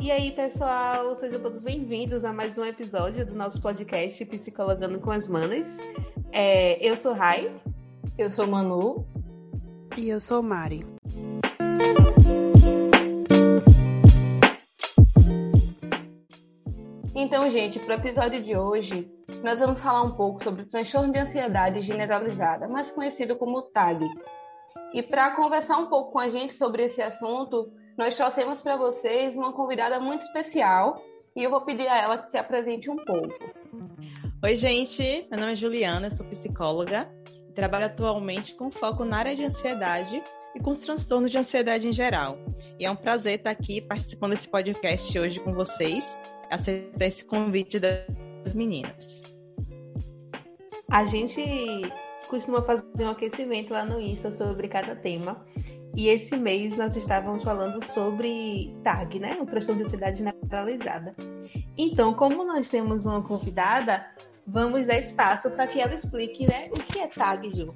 E 0.00 0.10
aí, 0.10 0.32
pessoal, 0.32 1.14
sejam 1.14 1.40
todos 1.40 1.62
bem-vindos 1.62 2.24
a 2.24 2.32
mais 2.32 2.58
um 2.58 2.64
episódio 2.64 3.24
do 3.24 3.34
nosso 3.34 3.60
podcast 3.62 4.24
Psicologando 4.26 4.98
com 4.98 5.10
as 5.10 5.26
Manas. 5.26 5.78
É, 6.32 6.76
eu 6.86 6.96
sou 6.96 7.12
Rai. 7.14 7.54
Eu 8.18 8.30
sou 8.30 8.46
Manu. 8.46 9.06
E 9.96 10.08
eu 10.08 10.20
sou 10.20 10.42
Mari. 10.42 10.84
Então, 17.14 17.50
gente, 17.50 17.78
para 17.78 17.96
o 17.96 17.98
episódio 17.98 18.42
de 18.42 18.56
hoje, 18.56 19.08
nós 19.42 19.60
vamos 19.60 19.80
falar 19.80 20.02
um 20.02 20.16
pouco 20.16 20.42
sobre 20.42 20.62
o 20.62 20.68
transtorno 20.68 21.12
de 21.12 21.18
ansiedade 21.18 21.80
generalizada, 21.82 22.68
mais 22.68 22.90
conhecido 22.90 23.36
como 23.36 23.62
TAG. 23.62 24.04
E 24.92 25.02
para 25.02 25.30
conversar 25.36 25.78
um 25.78 25.86
pouco 25.86 26.12
com 26.12 26.18
a 26.18 26.28
gente 26.28 26.54
sobre 26.54 26.84
esse 26.84 27.00
assunto, 27.00 27.72
nós 27.96 28.16
trouxemos 28.16 28.60
para 28.60 28.76
vocês 28.76 29.36
uma 29.36 29.52
convidada 29.52 30.00
muito 30.00 30.22
especial 30.22 31.00
e 31.34 31.42
eu 31.42 31.50
vou 31.50 31.60
pedir 31.60 31.86
a 31.88 31.98
ela 31.98 32.18
que 32.18 32.28
se 32.28 32.36
apresente 32.36 32.90
um 32.90 32.96
pouco. 32.96 33.34
Oi, 34.42 34.56
gente. 34.56 35.26
Meu 35.30 35.40
nome 35.40 35.52
é 35.52 35.56
Juliana, 35.56 36.10
sou 36.10 36.26
psicóloga 36.26 37.08
e 37.48 37.52
trabalho 37.52 37.86
atualmente 37.86 38.54
com 38.54 38.70
foco 38.70 39.04
na 39.04 39.18
área 39.18 39.36
de 39.36 39.44
ansiedade 39.44 40.22
e 40.54 40.60
com 40.60 40.70
os 40.70 40.80
transtornos 40.80 41.30
de 41.30 41.38
ansiedade 41.38 41.88
em 41.88 41.92
geral. 41.92 42.36
E 42.78 42.84
é 42.84 42.90
um 42.90 42.96
prazer 42.96 43.38
estar 43.38 43.50
aqui 43.50 43.80
participando 43.80 44.32
desse 44.32 44.48
podcast 44.48 45.18
hoje 45.18 45.40
com 45.40 45.52
vocês, 45.52 46.04
aceitar 46.50 47.06
esse 47.06 47.24
convite 47.24 47.78
das 47.78 48.54
meninas. 48.54 49.22
A 50.90 51.04
gente 51.04 51.42
costuma 52.28 52.62
fazer 52.62 53.04
um 53.04 53.10
aquecimento 53.10 53.72
lá 53.72 53.84
no 53.84 54.00
Insta 54.00 54.30
sobre 54.30 54.68
cada 54.68 54.94
tema. 54.94 55.44
E 55.96 56.08
esse 56.08 56.36
mês 56.36 56.76
nós 56.76 56.96
estávamos 56.96 57.44
falando 57.44 57.84
sobre 57.84 58.74
TAG, 58.82 59.20
né? 59.20 59.38
O 59.40 59.46
transtorno 59.46 59.80
de 59.80 59.86
ansiedade 59.86 60.18
generalizada. 60.18 61.14
Então, 61.78 62.12
como 62.14 62.44
nós 62.44 62.68
temos 62.68 63.06
uma 63.06 63.22
convidada, 63.22 64.04
vamos 64.46 64.86
dar 64.86 64.98
espaço 64.98 65.50
para 65.50 65.66
que 65.68 65.80
ela 65.80 65.94
explique, 65.94 66.46
né, 66.46 66.68
o 66.70 66.82
que 66.82 66.98
é 66.98 67.06
TAG, 67.06 67.50
Ju. 67.50 67.74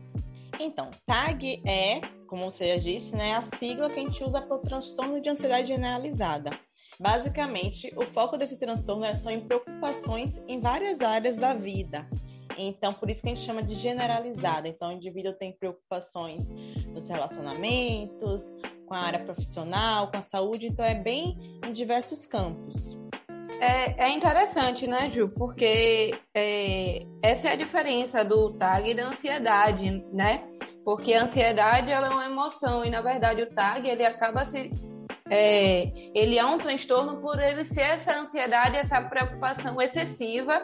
Então, 0.59 0.91
TAG 1.06 1.62
é, 1.65 2.01
como 2.27 2.51
você 2.51 2.77
já 2.77 2.83
disse, 2.83 3.15
né, 3.15 3.37
a 3.37 3.56
sigla 3.59 3.89
que 3.89 4.01
a 4.01 4.03
gente 4.03 4.23
usa 4.23 4.41
para 4.41 4.56
o 4.56 4.61
transtorno 4.61 5.21
de 5.21 5.28
ansiedade 5.28 5.69
generalizada. 5.69 6.50
Basicamente, 7.00 7.93
o 7.97 8.05
foco 8.12 8.37
desse 8.37 8.59
transtorno 8.59 9.05
é 9.05 9.15
só 9.15 9.31
em 9.31 9.41
preocupações 9.41 10.37
em 10.48 10.61
várias 10.61 11.00
áreas 11.00 11.37
da 11.37 11.55
vida, 11.55 12.05
então, 12.59 12.93
por 12.93 13.09
isso 13.09 13.23
que 13.23 13.28
a 13.28 13.34
gente 13.34 13.47
chama 13.47 13.62
de 13.62 13.77
generalizada. 13.77 14.67
Então, 14.67 14.89
o 14.89 14.93
indivíduo 14.93 15.33
tem 15.33 15.53
preocupações 15.53 16.45
nos 16.92 17.08
relacionamentos, 17.08 18.42
com 18.86 18.94
a 18.94 19.00
área 19.00 19.20
profissional, 19.20 20.11
com 20.11 20.17
a 20.17 20.22
saúde, 20.22 20.67
então 20.67 20.84
é 20.84 20.94
bem 20.94 21.61
em 21.64 21.72
diversos 21.72 22.25
campos. 22.27 22.97
É, 23.61 24.06
é 24.06 24.11
interessante, 24.11 24.86
né, 24.86 25.11
Ju? 25.11 25.28
Porque 25.31 26.14
é, 26.34 27.05
essa 27.22 27.48
é 27.48 27.53
a 27.53 27.56
diferença 27.56 28.25
do 28.25 28.53
TAG 28.53 28.91
e 28.91 28.94
da 28.94 29.09
ansiedade, 29.09 30.05
né? 30.12 30.44
Porque 30.84 31.12
a 31.12 31.25
ansiedade 31.25 31.91
ela 31.91 32.06
é 32.06 32.11
uma 32.11 32.27
emoção 32.27 32.84
e, 32.84 32.91
na 32.91 33.00
verdade, 33.00 33.42
o 33.42 33.50
TAG 33.53 33.89
ele 33.89 34.06
acaba 34.06 34.44
se 34.44 34.70
é, 35.28 35.92
ele 36.14 36.39
é 36.39 36.44
um 36.44 36.56
transtorno 36.56 37.20
por 37.20 37.39
ele 37.41 37.64
ser 37.64 37.83
essa 37.83 38.16
ansiedade, 38.16 38.77
essa 38.77 39.00
preocupação 39.03 39.81
excessiva 39.81 40.62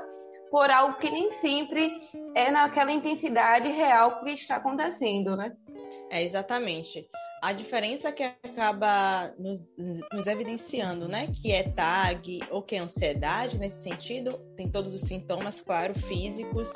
por 0.51 0.71
algo 0.71 0.97
que 0.99 1.11
nem 1.11 1.33
sempre 1.33 1.93
é 2.35 2.51
naquela 2.51 2.93
intensidade 2.93 3.69
real 3.69 4.21
que 4.23 4.31
está 4.31 4.57
acontecendo, 4.57 5.37
né? 5.37 5.53
É, 6.15 6.23
exatamente. 6.23 7.09
A 7.43 7.53
diferença 7.53 8.13
que 8.13 8.23
acaba 8.23 9.35
nos, 9.37 9.69
nos, 9.77 10.27
evidenciando, 10.29 11.09
né, 11.09 11.27
que 11.43 11.51
é 11.51 11.65
TAG 11.65 12.39
ou 12.53 12.63
que 12.63 12.77
é 12.77 12.79
ansiedade, 12.79 13.59
nesse 13.59 13.83
sentido, 13.83 14.39
tem 14.57 14.71
todos 14.71 14.95
os 14.95 15.01
sintomas, 15.01 15.61
claro, 15.61 15.93
físicos 16.03 16.71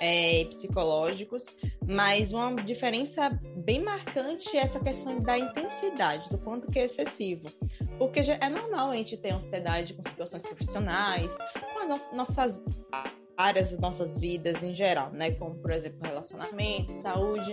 é, 0.00 0.40
e 0.40 0.44
psicológicos, 0.46 1.46
mas 1.86 2.32
uma 2.32 2.56
diferença 2.56 3.30
bem 3.58 3.80
marcante 3.80 4.54
é 4.56 4.62
essa 4.62 4.80
questão 4.80 5.22
da 5.22 5.38
intensidade, 5.38 6.28
do 6.28 6.38
quanto 6.38 6.68
que 6.68 6.80
é 6.80 6.86
excessivo. 6.86 7.48
Porque 7.98 8.18
é 8.18 8.48
normal 8.48 8.90
a 8.90 8.96
gente 8.96 9.16
ter 9.16 9.30
ansiedade 9.30 9.94
com 9.94 10.02
situações 10.02 10.42
profissionais, 10.42 11.30
com 11.72 11.78
as 11.78 12.12
nossas 12.12 12.60
áreas 13.36 13.70
das 13.70 13.78
nossas 13.78 14.16
vidas 14.16 14.60
em 14.60 14.74
geral, 14.74 15.10
né? 15.12 15.30
Como, 15.32 15.54
por 15.54 15.70
exemplo, 15.70 16.00
relacionamento, 16.02 16.92
saúde. 17.00 17.52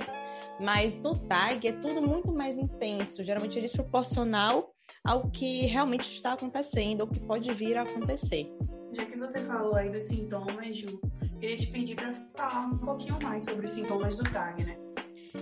Mas 0.59 0.93
no 0.95 1.15
TAG 1.27 1.67
é 1.67 1.71
tudo 1.71 2.01
muito 2.01 2.31
mais 2.31 2.57
intenso, 2.57 3.23
geralmente 3.23 3.57
é 3.57 3.61
desproporcional 3.61 4.73
ao 5.03 5.29
que 5.29 5.65
realmente 5.67 6.11
está 6.13 6.33
acontecendo 6.33 7.01
ou 7.01 7.07
que 7.07 7.19
pode 7.19 7.53
vir 7.53 7.77
a 7.77 7.83
acontecer. 7.83 8.51
Já 8.91 9.05
que 9.05 9.17
você 9.17 9.41
falou 9.41 9.75
aí 9.75 9.89
dos 9.89 10.03
sintomas, 10.05 10.77
Ju, 10.77 10.99
queria 11.39 11.55
te 11.55 11.67
pedir 11.67 11.95
para 11.95 12.11
falar 12.35 12.67
um 12.67 12.77
pouquinho 12.77 13.19
mais 13.21 13.45
sobre 13.45 13.65
os 13.65 13.71
sintomas 13.71 14.15
do 14.15 14.23
TAG, 14.23 14.63
né? 14.63 14.88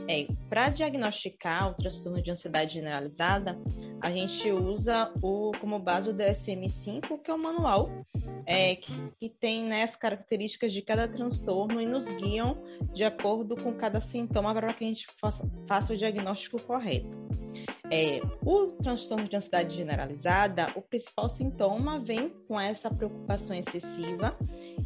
É, 0.09 0.27
para 0.49 0.69
diagnosticar 0.69 1.71
o 1.71 1.73
transtorno 1.73 2.21
de 2.21 2.31
ansiedade 2.31 2.73
generalizada, 2.75 3.57
a 4.01 4.09
gente 4.09 4.49
usa 4.51 5.11
o, 5.21 5.51
como 5.59 5.79
base 5.79 6.09
o 6.09 6.13
DSM-5, 6.13 7.21
que 7.21 7.29
é 7.29 7.33
o 7.33 7.37
manual 7.37 7.89
é, 8.45 8.75
que, 8.75 8.93
que, 9.19 9.29
tem 9.29 9.65
né, 9.65 9.83
as 9.83 9.95
características 9.95 10.71
de 10.71 10.81
cada 10.81 11.07
transtorno 11.07 11.81
e 11.81 11.85
nos 11.85 12.05
guiam 12.05 12.63
de 12.93 13.03
acordo 13.03 13.55
com 13.57 13.73
cada 13.73 13.99
sintoma 13.99 14.53
para 14.53 14.73
que 14.73 14.85
a 14.85 14.87
gente 14.87 15.07
faça, 15.19 15.43
faça 15.67 15.93
o 15.93 15.97
diagnóstico 15.97 16.61
correto. 16.61 17.26
É, 17.89 18.19
o 18.45 18.73
transtorno 18.83 19.29
de 19.29 19.35
ansiedade 19.37 19.75
generalizada, 19.75 20.67
o 20.75 20.81
principal 20.81 21.29
sintoma 21.29 21.99
vem 21.99 22.29
com 22.47 22.59
essa 22.59 22.89
preocupação 22.89 23.55
excessiva 23.55 24.37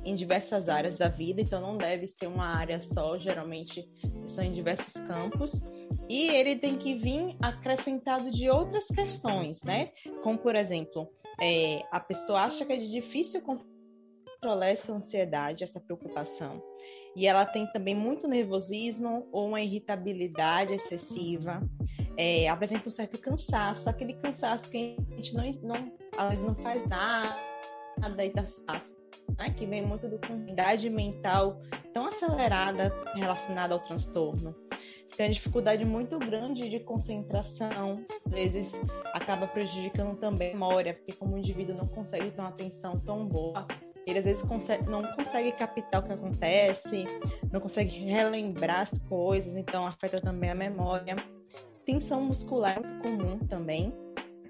em 0.05 0.13
diversas 0.13 0.69
áreas 0.69 0.99
da 0.99 1.07
vida, 1.07 1.41
então 1.41 1.59
não 1.59 1.77
deve 1.77 2.07
ser 2.07 2.27
uma 2.27 2.45
área 2.45 2.79
só, 2.79 3.17
geralmente 3.17 3.89
são 4.27 4.43
em 4.43 4.51
diversos 4.51 4.93
campos. 5.07 5.59
E 6.07 6.27
ele 6.27 6.57
tem 6.57 6.77
que 6.77 6.93
vir 6.93 7.35
acrescentado 7.41 8.29
de 8.29 8.49
outras 8.49 8.85
questões, 8.87 9.63
né? 9.63 9.91
Como, 10.21 10.37
por 10.37 10.55
exemplo, 10.55 11.09
é, 11.41 11.81
a 11.91 11.99
pessoa 11.99 12.43
acha 12.43 12.65
que 12.65 12.73
é 12.73 12.77
difícil 12.77 13.41
controlar 13.41 14.67
essa 14.67 14.93
ansiedade, 14.93 15.63
essa 15.63 15.79
preocupação. 15.79 16.61
E 17.15 17.27
ela 17.27 17.45
tem 17.45 17.67
também 17.67 17.95
muito 17.95 18.27
nervosismo 18.27 19.27
ou 19.31 19.49
uma 19.49 19.61
irritabilidade 19.61 20.73
excessiva. 20.73 21.61
É, 22.17 22.47
apresenta 22.47 22.87
um 22.87 22.91
certo 22.91 23.17
cansaço, 23.19 23.89
aquele 23.89 24.13
cansaço 24.13 24.69
que 24.69 24.95
a 25.11 25.15
gente 25.15 25.33
não, 25.33 25.43
não, 25.63 25.91
às 26.17 26.29
vezes 26.29 26.45
não 26.45 26.55
faz 26.55 26.85
nada 26.87 28.25
e 28.25 28.29
tá 28.29 28.43
né? 29.37 29.49
que 29.51 29.65
vem 29.65 29.85
muito 29.85 30.07
do 30.07 30.19
com 30.19 30.47
idade 30.47 30.89
mental 30.89 31.61
tão 31.93 32.05
acelerada 32.05 32.93
relacionada 33.15 33.73
ao 33.73 33.79
transtorno 33.81 34.55
tem 35.21 35.27
uma 35.27 35.33
dificuldade 35.33 35.85
muito 35.85 36.17
grande 36.17 36.67
de 36.67 36.79
concentração, 36.79 38.03
às 38.25 38.31
vezes 38.31 38.71
acaba 39.13 39.47
prejudicando 39.47 40.17
também 40.17 40.49
a 40.49 40.53
memória, 40.53 40.93
porque 40.95 41.13
como 41.13 41.35
o 41.35 41.37
indivíduo 41.37 41.75
não 41.75 41.87
consegue 41.87 42.31
ter 42.31 42.41
uma 42.41 42.49
atenção 42.49 42.99
tão 42.99 43.27
boa, 43.27 43.67
ele 44.05 44.19
às 44.19 44.25
vezes 44.25 44.43
consegue, 44.43 44.89
não 44.89 45.03
consegue 45.13 45.51
captar 45.53 46.01
o 46.01 46.05
que 46.05 46.13
acontece, 46.13 47.05
não 47.51 47.59
consegue 47.59 47.91
relembrar 48.05 48.81
as 48.81 48.99
coisas, 49.07 49.55
então 49.55 49.85
afeta 49.85 50.19
também 50.19 50.49
a 50.49 50.55
memória. 50.55 51.15
Tensão 51.85 52.21
muscular 52.21 52.77
é 52.77 52.79
muito 52.79 53.01
comum 53.03 53.39
também. 53.39 53.93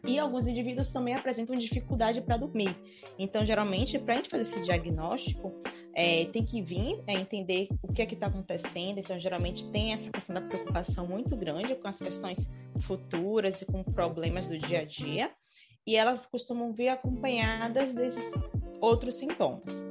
E 0.06 0.18
alguns 0.18 0.48
indivíduos 0.48 0.88
também 0.88 1.14
apresentam 1.14 1.56
dificuldade 1.56 2.22
para 2.22 2.38
dormir. 2.38 2.76
Então, 3.20 3.46
geralmente, 3.46 4.00
para 4.00 4.16
a 4.16 4.18
gente 4.18 4.30
fazer 4.30 4.44
esse 4.44 4.62
diagnóstico, 4.62 5.54
é, 5.94 6.26
tem 6.26 6.44
que 6.44 6.62
vir 6.62 7.00
é, 7.06 7.14
entender 7.14 7.68
o 7.84 7.94
que 7.94 8.02
é 8.02 8.06
que 8.06 8.16
está 8.16 8.26
acontecendo. 8.26 8.98
Então, 8.98 9.20
geralmente 9.20 9.70
tem 9.72 9.94
essa 9.94 10.10
questão 10.10 10.34
da 10.34 10.42
preocupação 10.42 11.06
muito 11.06 11.36
grande 11.36 11.76
com 11.76 11.88
as 11.88 12.00
questões 12.00 12.50
futuras 12.82 13.62
e 13.62 13.66
com 13.66 13.84
problemas 13.84 14.48
do 14.48 14.58
dia 14.58 14.80
a 14.80 14.86
dia. 14.86 15.32
E 15.86 15.96
elas 15.96 16.26
costumam 16.26 16.74
vir 16.74 16.90
acompanhadas 16.90 17.94
desses 17.94 18.24
outros 18.82 19.16
sintomas. 19.16 19.84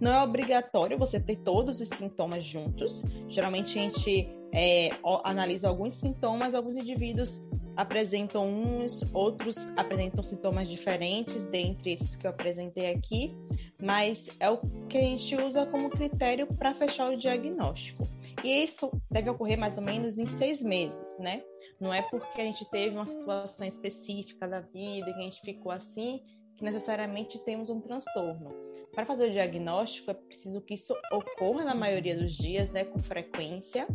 Não 0.00 0.12
é 0.12 0.22
obrigatório 0.22 0.98
você 0.98 1.18
ter 1.18 1.36
todos 1.36 1.80
os 1.80 1.88
sintomas 1.88 2.44
juntos. 2.44 3.02
Geralmente 3.28 3.78
a 3.78 3.82
gente 3.82 4.28
é, 4.52 4.90
analisa 5.24 5.68
alguns 5.68 5.96
sintomas, 5.96 6.54
alguns 6.54 6.74
indivíduos 6.74 7.40
apresentam 7.76 8.48
uns, 8.48 9.02
outros 9.12 9.56
apresentam 9.76 10.22
sintomas 10.22 10.68
diferentes, 10.68 11.44
dentre 11.46 11.94
esses 11.94 12.16
que 12.16 12.26
eu 12.26 12.30
apresentei 12.30 12.92
aqui, 12.92 13.34
mas 13.80 14.28
é 14.38 14.48
o 14.48 14.58
que 14.88 14.96
a 14.96 15.00
gente 15.00 15.34
usa 15.36 15.66
como 15.66 15.90
critério 15.90 16.46
para 16.46 16.74
fechar 16.74 17.10
o 17.10 17.16
diagnóstico. 17.16 18.06
E 18.44 18.62
isso 18.62 18.90
deve 19.10 19.30
ocorrer 19.30 19.58
mais 19.58 19.76
ou 19.76 19.82
menos 19.82 20.18
em 20.18 20.26
seis 20.26 20.62
meses, 20.62 21.18
né? 21.18 21.42
Não 21.80 21.92
é 21.92 22.02
porque 22.02 22.40
a 22.40 22.44
gente 22.44 22.64
teve 22.70 22.94
uma 22.94 23.06
situação 23.06 23.66
específica 23.66 24.46
da 24.46 24.60
vida 24.60 25.12
que 25.12 25.18
a 25.18 25.22
gente 25.22 25.40
ficou 25.40 25.72
assim 25.72 26.20
que 26.56 26.64
necessariamente 26.64 27.38
temos 27.40 27.70
um 27.70 27.80
transtorno. 27.80 28.52
Para 28.94 29.04
fazer 29.04 29.28
o 29.28 29.32
diagnóstico, 29.32 30.10
é 30.10 30.14
preciso 30.14 30.60
que 30.60 30.74
isso 30.74 30.94
ocorra 31.10 31.64
na 31.64 31.74
maioria 31.74 32.16
dos 32.16 32.34
dias, 32.34 32.70
né, 32.70 32.84
com 32.84 33.00
frequência, 33.00 33.88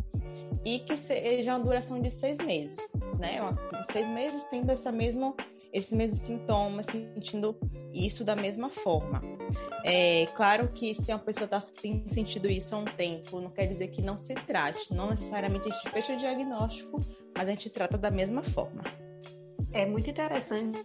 e 0.64 0.80
que 0.80 0.96
seja 0.96 1.56
uma 1.56 1.64
duração 1.64 2.00
de 2.00 2.10
seis 2.10 2.38
meses, 2.38 2.76
né? 3.18 3.38
Seis 3.92 4.06
meses 4.08 4.44
tendo 4.50 4.70
essa 4.70 4.92
mesma 4.92 5.34
esses 5.72 5.92
mesmos 5.92 6.20
sintomas, 6.22 6.84
sentindo 6.86 7.56
isso 7.94 8.24
da 8.24 8.34
mesma 8.34 8.70
forma. 8.70 9.22
É 9.84 10.26
claro 10.34 10.68
que 10.68 10.94
se 10.94 11.12
uma 11.12 11.18
pessoa 11.18 11.44
está 11.44 11.60
tem 11.80 12.06
sentido 12.08 12.50
isso 12.50 12.74
há 12.74 12.78
um 12.78 12.84
tempo, 12.84 13.40
não 13.40 13.50
quer 13.50 13.66
dizer 13.66 13.88
que 13.88 14.02
não 14.02 14.18
se 14.18 14.34
trate. 14.34 14.92
Não 14.92 15.10
necessariamente 15.10 15.68
a 15.68 15.72
gente 15.72 15.90
fecha 15.90 16.12
o 16.12 16.18
diagnóstico, 16.18 17.00
mas 17.34 17.48
a 17.48 17.50
gente 17.50 17.70
trata 17.70 17.96
da 17.96 18.10
mesma 18.10 18.42
forma. 18.42 18.82
É 19.72 19.86
muito 19.86 20.10
interessante 20.10 20.84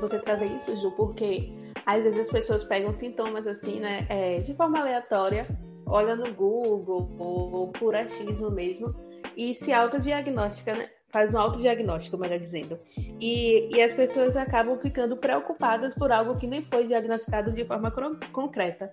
você 0.00 0.18
trazer 0.18 0.46
isso, 0.46 0.76
Ju, 0.76 0.90
porque 0.92 1.52
às 1.86 2.04
vezes 2.04 2.20
as 2.20 2.30
pessoas 2.30 2.64
pegam 2.64 2.92
sintomas 2.92 3.46
assim, 3.46 3.80
né, 3.80 4.06
é, 4.08 4.38
de 4.38 4.54
forma 4.54 4.78
aleatória, 4.78 5.46
olha 5.86 6.14
no 6.14 6.32
Google 6.34 7.08
ou 7.18 7.68
por 7.68 7.94
achismo 7.94 8.50
mesmo 8.50 8.94
e 9.36 9.54
se 9.54 9.72
autodiagnostica, 9.72 10.74
né? 10.74 10.88
faz 11.12 11.34
um 11.34 11.38
autodiagnóstico, 11.38 12.16
melhor 12.16 12.38
dizendo. 12.38 12.78
E, 12.96 13.68
e 13.70 13.82
as 13.82 13.92
pessoas 13.92 14.36
acabam 14.36 14.78
ficando 14.78 15.16
preocupadas 15.16 15.94
por 15.94 16.10
algo 16.10 16.36
que 16.36 16.46
nem 16.46 16.62
foi 16.62 16.86
diagnosticado 16.86 17.52
de 17.52 17.64
forma 17.64 17.92
concreta. 18.32 18.92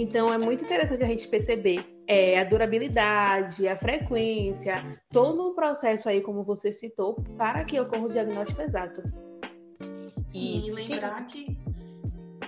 Então 0.00 0.32
é 0.32 0.38
muito 0.38 0.64
interessante 0.64 1.02
a 1.02 1.08
gente 1.08 1.26
perceber 1.26 1.84
é, 2.06 2.38
a 2.38 2.44
durabilidade, 2.44 3.66
a 3.66 3.76
frequência, 3.76 5.02
todo 5.10 5.48
o 5.48 5.54
processo 5.56 6.08
aí, 6.08 6.20
como 6.20 6.44
você 6.44 6.70
citou, 6.70 7.16
para 7.36 7.64
que 7.64 7.80
ocorra 7.80 8.04
o 8.04 8.08
diagnóstico 8.08 8.62
exato. 8.62 9.02
E 10.32 10.70
lembrar 10.70 11.26
que 11.26 11.58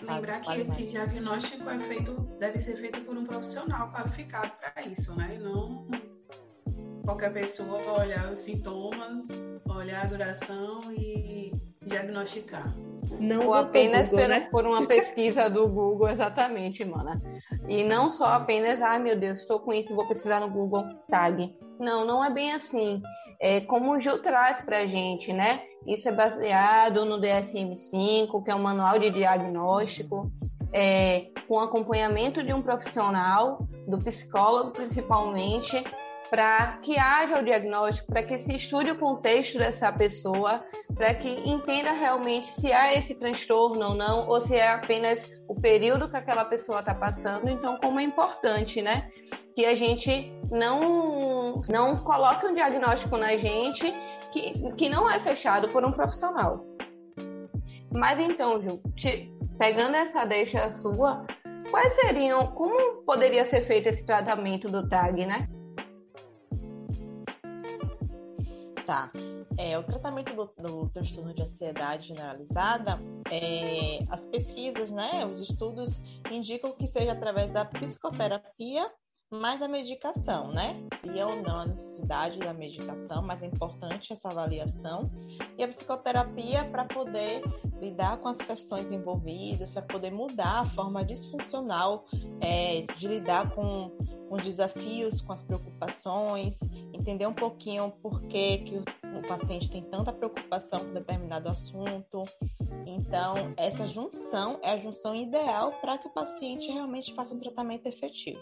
lembrar 0.01 0.41
que 0.41 0.61
esse 0.61 0.87
diagnóstico 0.87 1.69
é 1.69 1.81
feito, 1.81 2.13
deve 2.39 2.61
ser 2.61 2.77
feito 2.77 3.01
por 3.01 3.17
um 3.17 3.25
profissional 3.25 3.91
qualificado 3.91 4.53
para 4.61 4.87
isso, 4.87 5.17
né? 5.17 5.35
E 5.35 5.39
não 5.43 5.89
qualquer 7.05 7.33
pessoa 7.33 7.83
vai 7.83 8.07
olhar 8.07 8.33
os 8.33 8.39
sintomas, 8.39 9.27
olhar 9.69 10.05
a 10.05 10.07
duração 10.07 10.93
e 10.93 11.53
diagnosticar. 11.87 12.75
Não 13.19 13.49
Ou 13.49 13.55
apenas 13.55 14.09
Google, 14.09 14.29
né? 14.29 14.49
por 14.51 14.67
uma 14.67 14.87
pesquisa 14.87 15.49
do 15.51 15.69
Google, 15.69 16.09
exatamente, 16.09 16.85
mana. 16.85 17.21
E 17.69 17.83
não 17.85 18.09
só 18.09 18.27
apenas, 18.35 18.81
ai 18.81 18.97
ah, 18.97 18.99
meu 18.99 19.19
Deus, 19.19 19.41
estou 19.41 19.61
com 19.61 19.73
isso, 19.73 19.95
vou 19.95 20.07
precisar 20.07 20.41
no 20.41 20.49
Google 20.49 20.85
Tag. 21.09 21.55
Não, 21.79 22.05
não 22.05 22.25
é 22.25 22.31
bem 22.31 22.53
assim. 22.53 23.03
É 23.41 23.63
como 23.63 23.93
o 23.93 24.01
Gil 24.01 24.23
traz 24.23 24.61
para 24.63 24.79
a 24.79 24.87
gente, 24.87 25.33
né? 25.33 25.63
Isso 25.87 26.09
é 26.09 26.13
baseado 26.13 27.07
no 27.07 27.19
DSM-5, 27.19 28.45
que 28.45 28.51
é 28.51 28.55
um 28.55 28.63
manual 28.63 28.99
de 28.99 29.11
diagnóstico, 29.11 30.31
é, 30.73 31.29
com 31.49 31.59
acompanhamento 31.59 32.43
de 32.43 32.53
um 32.53 32.61
profissional, 32.61 33.67
do 33.89 33.99
psicólogo 33.99 34.73
principalmente, 34.73 35.83
para 36.31 36.79
que 36.83 36.97
haja 36.97 37.41
o 37.41 37.45
diagnóstico, 37.45 38.07
para 38.07 38.23
que 38.23 38.39
se 38.39 38.55
estude 38.55 38.93
o 38.93 38.99
contexto 38.99 39.59
dessa 39.59 39.93
pessoa, 39.93 40.65
para 40.95 41.13
que 41.13 41.29
entenda 41.29 41.91
realmente 41.91 42.49
se 42.53 42.73
há 42.73 42.95
esse 42.95 43.17
transtorno 43.17 43.89
ou 43.89 43.95
não, 43.95 44.29
ou 44.29 44.41
se 44.41 44.55
é 44.55 44.71
apenas 44.71 45.29
o 45.49 45.61
período 45.61 46.09
que 46.09 46.17
aquela 46.17 46.45
pessoa 46.45 46.79
está 46.79 46.95
passando. 46.95 47.49
Então, 47.49 47.77
como 47.83 47.99
é 47.99 48.05
importante, 48.05 48.81
né, 48.81 49.11
que 49.57 49.67
a 49.67 49.75
gente 49.75 50.33
não 50.51 51.63
não 51.69 51.99
coloque 52.05 52.47
um 52.47 52.55
diagnóstico 52.55 53.17
na 53.17 53.37
gente 53.37 53.93
que, 54.33 54.73
que 54.75 54.89
não 54.89 55.11
é 55.11 55.19
fechado 55.19 55.69
por 55.71 55.85
um 55.85 55.91
profissional. 55.91 56.65
Mas 57.93 58.21
então, 58.21 58.63
Ju, 58.63 58.81
te, 58.95 59.33
pegando 59.59 59.97
essa 59.97 60.25
deixa 60.25 60.73
sua, 60.73 61.27
quais 61.73 61.93
seriam, 61.95 62.47
como 62.53 63.03
poderia 63.03 63.45
ser 63.45 63.63
feito 63.63 63.89
esse 63.89 64.07
tratamento 64.07 64.71
do 64.71 64.89
TAG, 64.89 65.27
né? 65.27 65.49
Tá. 68.91 69.09
É, 69.57 69.79
o 69.79 69.85
tratamento 69.85 70.35
do, 70.35 70.47
do 70.61 70.89
transtorno 70.89 71.33
de 71.33 71.43
ansiedade 71.43 72.09
generalizada, 72.09 72.99
é, 73.31 74.01
as 74.11 74.27
pesquisas, 74.27 74.91
né, 74.91 75.25
os 75.25 75.39
estudos 75.49 76.03
indicam 76.29 76.73
que 76.73 76.89
seja 76.89 77.13
através 77.13 77.53
da 77.53 77.65
psicoterapia 77.65 78.91
mais 79.31 79.63
a 79.63 79.69
medicação, 79.69 80.53
né? 80.53 80.77
E 81.05 81.23
ou 81.23 81.41
não 81.41 81.61
a 81.61 81.67
necessidade 81.67 82.39
da 82.39 82.53
medicação, 82.53 83.23
mas 83.23 83.41
é 83.43 83.47
importante 83.47 84.13
essa 84.13 84.29
avaliação. 84.29 85.09
E 85.57 85.63
a 85.63 85.69
psicoterapia 85.69 86.65
para 86.65 86.85
poder 86.85 87.43
lidar 87.81 88.19
com 88.19 88.29
as 88.29 88.37
questões 88.39 88.91
envolvidas, 88.91 89.71
para 89.71 89.83
poder 89.83 90.11
mudar 90.11 90.63
a 90.63 90.67
forma 90.71 91.05
disfuncional 91.05 92.05
é, 92.41 92.83
de 92.99 93.07
lidar 93.07 93.55
com, 93.55 93.91
com 94.29 94.35
os 94.35 94.43
desafios, 94.43 95.21
com 95.21 95.33
as 95.33 95.43
preocupações, 95.43 96.59
entender 96.93 97.27
um 97.27 97.35
pouquinho 97.35 97.93
por 98.03 98.23
que, 98.23 98.59
que 98.59 98.77
o, 98.77 98.85
o 99.19 99.29
paciente 99.29 99.71
tem 99.71 99.85
tanta 99.85 100.13
preocupação 100.13 100.81
com 100.81 100.93
determinado 100.93 101.49
assunto. 101.49 102.25
Então, 102.85 103.35
essa 103.57 103.87
junção 103.87 104.59
é 104.61 104.73
a 104.73 104.77
junção 104.79 105.15
ideal 105.15 105.73
para 105.81 105.99
que 105.99 106.09
o 106.09 106.11
paciente 106.11 106.71
realmente 106.71 107.15
faça 107.15 107.33
um 107.33 107.39
tratamento 107.39 107.87
efetivo. 107.87 108.41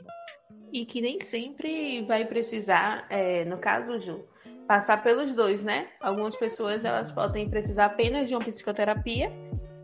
E 0.72 0.84
que 0.84 1.00
nem 1.00 1.20
sempre 1.20 2.04
vai 2.04 2.24
precisar, 2.24 3.06
é, 3.08 3.44
no 3.44 3.58
caso, 3.58 4.00
Ju, 4.00 4.24
passar 4.66 5.02
pelos 5.02 5.34
dois, 5.34 5.64
né? 5.64 5.88
Algumas 6.00 6.36
pessoas 6.36 6.84
elas 6.84 7.10
podem 7.10 7.48
precisar 7.48 7.86
apenas 7.86 8.28
de 8.28 8.34
uma 8.34 8.44
psicoterapia, 8.44 9.32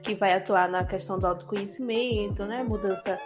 que 0.02 0.14
vai 0.14 0.34
atuar 0.34 0.68
na 0.68 0.84
questão 0.84 1.18
do 1.18 1.26
autoconhecimento, 1.26 2.44
né? 2.44 2.62
Mudança 2.62 3.18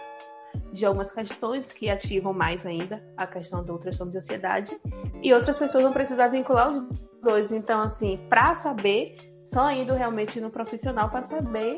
de 0.71 0.85
algumas 0.85 1.11
questões 1.11 1.71
que 1.71 1.89
ativam 1.89 2.33
mais 2.33 2.65
ainda 2.65 3.03
a 3.17 3.27
questão 3.27 3.63
do 3.63 3.77
transtorno 3.77 4.11
de 4.11 4.17
ansiedade. 4.19 4.79
E 5.21 5.33
outras 5.33 5.57
pessoas 5.57 5.83
vão 5.83 5.93
precisar 5.93 6.29
vincular 6.29 6.71
os 6.71 6.81
dois. 7.21 7.51
Então, 7.51 7.81
assim, 7.81 8.17
para 8.29 8.55
saber, 8.55 9.17
só 9.43 9.69
indo 9.71 9.93
realmente 9.93 10.39
no 10.39 10.49
profissional 10.49 11.09
para 11.09 11.23
saber 11.23 11.75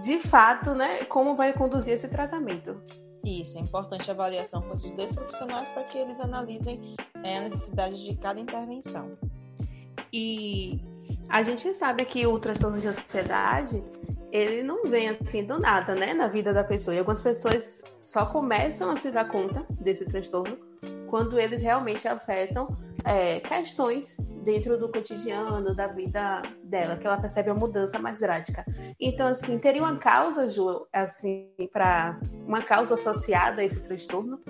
de 0.00 0.18
fato, 0.18 0.74
né, 0.74 1.04
como 1.04 1.34
vai 1.34 1.52
conduzir 1.52 1.94
esse 1.94 2.08
tratamento. 2.08 2.80
Isso, 3.24 3.56
é 3.56 3.60
importante 3.60 4.10
a 4.10 4.14
avaliação 4.14 4.62
com 4.62 4.74
esses 4.74 4.90
dois 4.92 5.12
profissionais 5.12 5.68
para 5.68 5.84
que 5.84 5.98
eles 5.98 6.20
analisem 6.20 6.96
é, 7.22 7.38
a 7.38 7.48
necessidade 7.48 8.02
de 8.02 8.16
cada 8.16 8.40
intervenção. 8.40 9.16
E 10.12 10.80
a 11.28 11.42
gente 11.42 11.74
sabe 11.74 12.04
que 12.04 12.26
o 12.26 12.38
transtorno 12.38 12.80
de 12.80 12.88
ansiedade 12.88 13.82
ele 14.32 14.62
não 14.62 14.84
vem 14.84 15.10
assim 15.10 15.44
do 15.44 15.58
nada, 15.58 15.94
né, 15.94 16.14
na 16.14 16.26
vida 16.26 16.54
da 16.54 16.64
pessoa. 16.64 16.94
E 16.94 16.98
algumas 16.98 17.20
pessoas 17.20 17.82
só 18.00 18.24
começam 18.24 18.90
a 18.90 18.96
se 18.96 19.10
dar 19.10 19.28
conta 19.28 19.64
desse 19.70 20.06
transtorno 20.06 20.58
quando 21.06 21.38
eles 21.38 21.60
realmente 21.60 22.08
afetam 22.08 22.74
é, 23.04 23.38
questões 23.40 24.16
dentro 24.42 24.78
do 24.78 24.88
cotidiano, 24.88 25.74
da 25.74 25.86
vida 25.86 26.42
dela, 26.64 26.96
que 26.96 27.06
ela 27.06 27.18
percebe 27.18 27.50
a 27.50 27.54
mudança 27.54 27.98
mais 27.98 28.20
drástica. 28.20 28.64
Então, 29.00 29.28
assim, 29.28 29.58
teria 29.58 29.82
uma 29.82 29.96
causa, 29.96 30.48
Ju, 30.48 30.86
assim, 30.92 31.50
para 31.72 32.18
uma 32.46 32.62
causa 32.62 32.94
associada 32.94 33.62
a 33.62 33.64
esse 33.64 33.80
transtorno? 33.80 34.40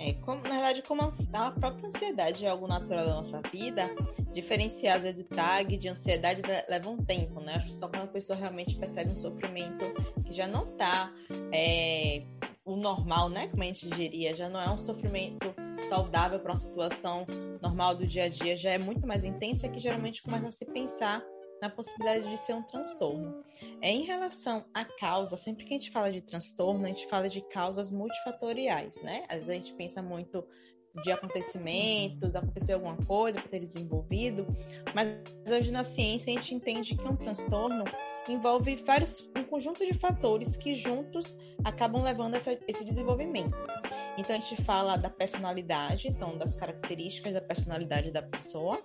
É, 0.00 0.12
como, 0.24 0.42
na 0.42 0.50
verdade, 0.50 0.82
como 0.82 1.02
a 1.02 1.50
própria 1.50 1.88
ansiedade 1.88 2.46
é 2.46 2.48
algo 2.48 2.68
natural 2.68 3.04
da 3.04 3.14
nossa 3.14 3.40
vida, 3.50 3.90
diferenciar 4.32 4.98
às 4.98 5.02
vezes 5.02 5.26
tag 5.26 5.76
de 5.76 5.88
ansiedade 5.88 6.40
leva 6.68 6.88
um 6.88 6.98
tempo, 6.98 7.40
né? 7.40 7.64
Só 7.80 7.88
quando 7.88 8.04
a 8.04 8.06
pessoa 8.06 8.38
realmente 8.38 8.76
percebe 8.76 9.10
um 9.10 9.16
sofrimento 9.16 9.84
que 10.24 10.32
já 10.32 10.46
não 10.46 10.66
tá 10.76 11.12
é, 11.52 12.22
o 12.68 12.76
normal, 12.76 13.28
né? 13.30 13.48
Como 13.48 13.62
a 13.62 13.66
gente 13.66 13.88
diria, 13.88 14.34
já 14.34 14.48
não 14.48 14.60
é 14.60 14.70
um 14.70 14.78
sofrimento 14.78 15.54
saudável 15.88 16.38
para 16.38 16.52
uma 16.52 16.58
situação 16.58 17.26
normal 17.62 17.96
do 17.96 18.06
dia 18.06 18.24
a 18.24 18.28
dia, 18.28 18.56
já 18.56 18.70
é 18.72 18.78
muito 18.78 19.06
mais 19.06 19.24
intensa 19.24 19.68
que 19.68 19.80
geralmente 19.80 20.22
começa 20.22 20.48
a 20.48 20.52
se 20.52 20.66
pensar 20.66 21.24
na 21.62 21.70
possibilidade 21.70 22.28
de 22.28 22.36
ser 22.44 22.54
um 22.54 22.62
transtorno. 22.62 23.42
É 23.80 23.90
em 23.90 24.04
relação 24.04 24.64
à 24.74 24.84
causa, 24.84 25.36
sempre 25.36 25.64
que 25.64 25.74
a 25.74 25.78
gente 25.78 25.90
fala 25.90 26.12
de 26.12 26.20
transtorno, 26.20 26.84
a 26.84 26.88
gente 26.88 27.08
fala 27.08 27.28
de 27.28 27.40
causas 27.48 27.90
multifatoriais, 27.90 28.94
né? 29.02 29.24
Às 29.28 29.46
vezes 29.46 29.48
a 29.48 29.54
gente 29.54 29.74
pensa 29.74 30.02
muito 30.02 30.44
de 31.02 31.12
acontecimentos, 31.12 32.34
aconteceu 32.34 32.76
alguma 32.76 32.96
coisa 33.06 33.40
para 33.40 33.48
ter 33.48 33.60
desenvolvido, 33.60 34.46
mas 34.94 35.08
hoje 35.50 35.70
na 35.70 35.84
ciência 35.84 36.32
a 36.32 36.36
gente 36.36 36.54
entende 36.54 36.96
que 36.96 37.06
um 37.06 37.16
transtorno 37.16 37.84
envolve 38.28 38.76
vários 38.84 39.26
um 39.36 39.44
conjunto 39.44 39.84
de 39.84 39.94
fatores 39.94 40.56
que 40.56 40.74
juntos 40.74 41.36
acabam 41.64 42.02
levando 42.02 42.34
a 42.34 42.38
esse 42.66 42.84
desenvolvimento. 42.84 43.56
Então 44.18 44.34
a 44.34 44.38
gente 44.38 44.60
fala 44.64 44.96
da 44.96 45.08
personalidade, 45.08 46.08
então 46.08 46.36
das 46.36 46.54
características 46.56 47.34
da 47.34 47.40
personalidade 47.40 48.10
da 48.10 48.20
pessoa, 48.20 48.82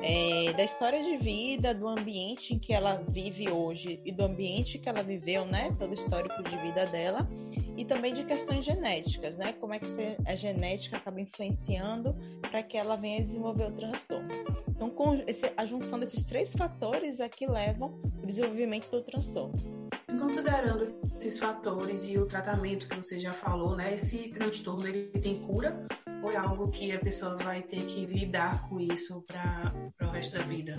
é, 0.00 0.52
da 0.52 0.64
história 0.64 1.02
de 1.04 1.16
vida, 1.18 1.72
do 1.72 1.86
ambiente 1.86 2.52
em 2.52 2.58
que 2.58 2.72
ela 2.72 2.96
vive 3.08 3.48
hoje 3.48 4.00
e 4.04 4.10
do 4.10 4.24
ambiente 4.24 4.78
que 4.78 4.88
ela 4.88 5.02
viveu, 5.02 5.44
né? 5.44 5.74
Todo 5.78 5.92
o 5.92 5.94
histórico 5.94 6.42
de 6.42 6.56
vida 6.56 6.84
dela 6.86 7.28
e 7.76 7.84
também 7.84 8.14
de 8.14 8.24
questões 8.24 8.64
genéticas, 8.64 9.36
né? 9.36 9.52
Como 9.54 9.74
é 9.74 9.78
que 9.78 9.86
a 10.26 10.34
genética 10.34 10.96
acaba 10.96 11.20
influenciando 11.20 12.14
para 12.42 12.62
que 12.62 12.76
ela 12.76 12.96
venha 12.96 13.24
desenvolver 13.24 13.64
o 13.64 13.72
transtorno. 13.72 14.28
Então, 14.68 14.90
com 14.90 15.22
esse, 15.26 15.50
a 15.56 15.64
junção 15.64 15.98
desses 15.98 16.22
três 16.24 16.52
fatores 16.52 17.20
é 17.20 17.28
que 17.28 17.46
levam 17.46 18.00
o 18.22 18.26
desenvolvimento 18.26 18.90
do 18.90 19.02
transtorno. 19.02 19.88
Considerando 20.18 20.82
esses 20.82 21.38
fatores 21.38 22.06
e 22.06 22.18
o 22.18 22.26
tratamento 22.26 22.88
que 22.88 22.96
você 22.96 23.18
já 23.18 23.32
falou, 23.32 23.76
né? 23.76 23.94
Esse 23.94 24.28
transtorno 24.28 24.86
ele 24.86 25.08
tem 25.08 25.40
cura 25.40 25.86
ou 26.22 26.30
é 26.30 26.36
algo 26.36 26.70
que 26.70 26.92
a 26.92 27.00
pessoa 27.00 27.36
vai 27.36 27.62
ter 27.62 27.84
que 27.86 28.06
lidar 28.06 28.68
com 28.68 28.78
isso 28.80 29.22
para 29.22 29.72
o 30.00 30.10
resto 30.10 30.36
da 30.36 30.44
vida? 30.44 30.76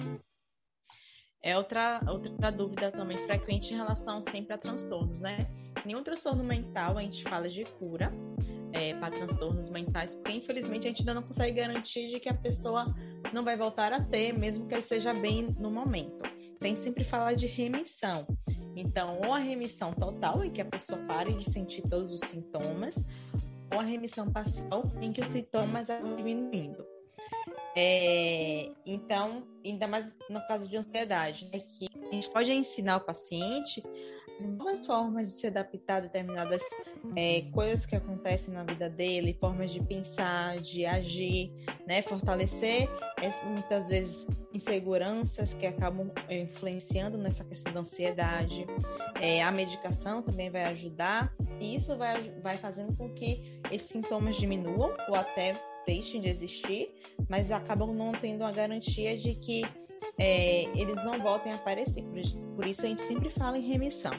É 1.44 1.58
outra, 1.58 2.00
outra 2.08 2.50
dúvida 2.50 2.90
também 2.90 3.18
frequente 3.26 3.74
em 3.74 3.78
relação 3.78 4.24
sempre 4.32 4.54
a 4.54 4.58
transtornos, 4.58 5.20
né? 5.20 5.46
Nenhum 5.86 6.02
transtorno 6.02 6.42
mental 6.42 6.98
a 6.98 7.02
gente 7.02 7.22
fala 7.24 7.50
de 7.50 7.66
cura 7.66 8.12
é, 8.72 8.94
para 8.96 9.12
transtornos 9.12 9.70
mentais, 9.70 10.16
porque 10.16 10.32
infelizmente 10.32 10.88
a 10.88 10.90
gente 10.90 11.02
ainda 11.02 11.16
não 11.16 11.24
consegue 11.24 11.52
garantir 11.52 12.08
de 12.08 12.20
que 12.22 12.30
a 12.30 12.34
pessoa 12.34 12.96
não 13.34 13.44
vai 13.44 13.58
voltar 13.58 13.92
a 13.92 14.02
ter, 14.02 14.32
mesmo 14.32 14.68
que 14.68 14.74
ele 14.74 14.84
seja 14.84 15.14
bem 15.14 15.54
no 15.60 15.70
momento. 15.70 16.24
Tem 16.62 16.78
sempre 16.78 17.04
falar 17.04 17.34
de 17.34 17.46
remissão. 17.46 18.26
Então, 18.74 19.20
ou 19.26 19.34
a 19.34 19.38
remissão 19.38 19.94
total, 19.94 20.46
em 20.46 20.50
que 20.50 20.62
a 20.62 20.66
pessoa 20.66 20.98
pare 21.00 21.34
de 21.34 21.52
sentir 21.52 21.82
todos 21.84 22.14
os 22.14 22.22
sintomas, 22.30 22.96
ou 23.72 23.82
a 23.82 23.84
remissão 23.84 24.32
parcial, 24.32 24.84
em 25.02 25.12
que 25.12 25.20
os 25.20 25.28
sintomas 25.28 25.88
vão 25.88 26.16
diminuindo. 26.16 26.93
É, 27.76 28.70
então, 28.86 29.44
ainda 29.66 29.88
mais 29.88 30.16
no 30.30 30.40
caso 30.48 30.68
de 30.68 30.78
ansiedade, 30.78 31.50
né, 31.52 31.60
que 31.60 31.88
a 32.10 32.14
gente 32.14 32.30
pode 32.30 32.52
ensinar 32.52 32.98
o 32.98 33.02
paciente 33.02 33.84
as 34.40 34.46
novas 34.46 34.86
formas 34.86 35.32
de 35.32 35.38
se 35.38 35.48
adaptar 35.48 35.98
a 35.98 36.00
determinadas 36.02 36.62
é, 37.16 37.44
coisas 37.52 37.86
que 37.86 37.96
acontecem 37.96 38.54
na 38.54 38.64
vida 38.64 38.90
dele, 38.90 39.38
formas 39.40 39.72
de 39.72 39.82
pensar, 39.82 40.58
de 40.58 40.86
agir, 40.86 41.52
né, 41.86 42.02
fortalecer 42.02 42.90
muitas 43.46 43.88
vezes 43.88 44.28
inseguranças 44.54 45.54
que 45.54 45.66
acabam 45.66 46.12
é, 46.28 46.42
influenciando 46.42 47.18
nessa 47.18 47.44
questão 47.44 47.74
da 47.74 47.82
ansiedade. 47.82 48.66
É, 49.22 49.44
a 49.44 49.52
medicação 49.52 50.22
também 50.22 50.50
vai 50.50 50.66
ajudar 50.66 51.34
e 51.60 51.76
isso 51.76 51.96
vai, 51.96 52.32
vai 52.42 52.58
fazendo 52.58 52.96
com 52.98 53.14
que 53.14 53.62
esses 53.72 53.90
sintomas 53.90 54.36
diminuam 54.36 54.96
ou 55.08 55.16
até 55.16 55.54
deixem 55.86 56.22
de 56.22 56.30
existir, 56.30 56.94
mas 57.30 57.52
acabam 57.52 57.94
não 57.94 58.12
tendo 58.12 58.44
a 58.44 58.52
garantia 58.52 59.18
de 59.18 59.36
que 59.36 59.64
é, 60.18 60.64
eles 60.78 60.96
não 61.04 61.20
voltem 61.22 61.52
a 61.52 61.56
aparecer. 61.56 62.04
Por 62.56 62.66
isso, 62.66 62.86
a 62.86 62.90
gente 62.90 63.06
sempre 63.08 63.30
fala 63.32 63.58
em 63.58 63.62
remissão. 63.62 64.14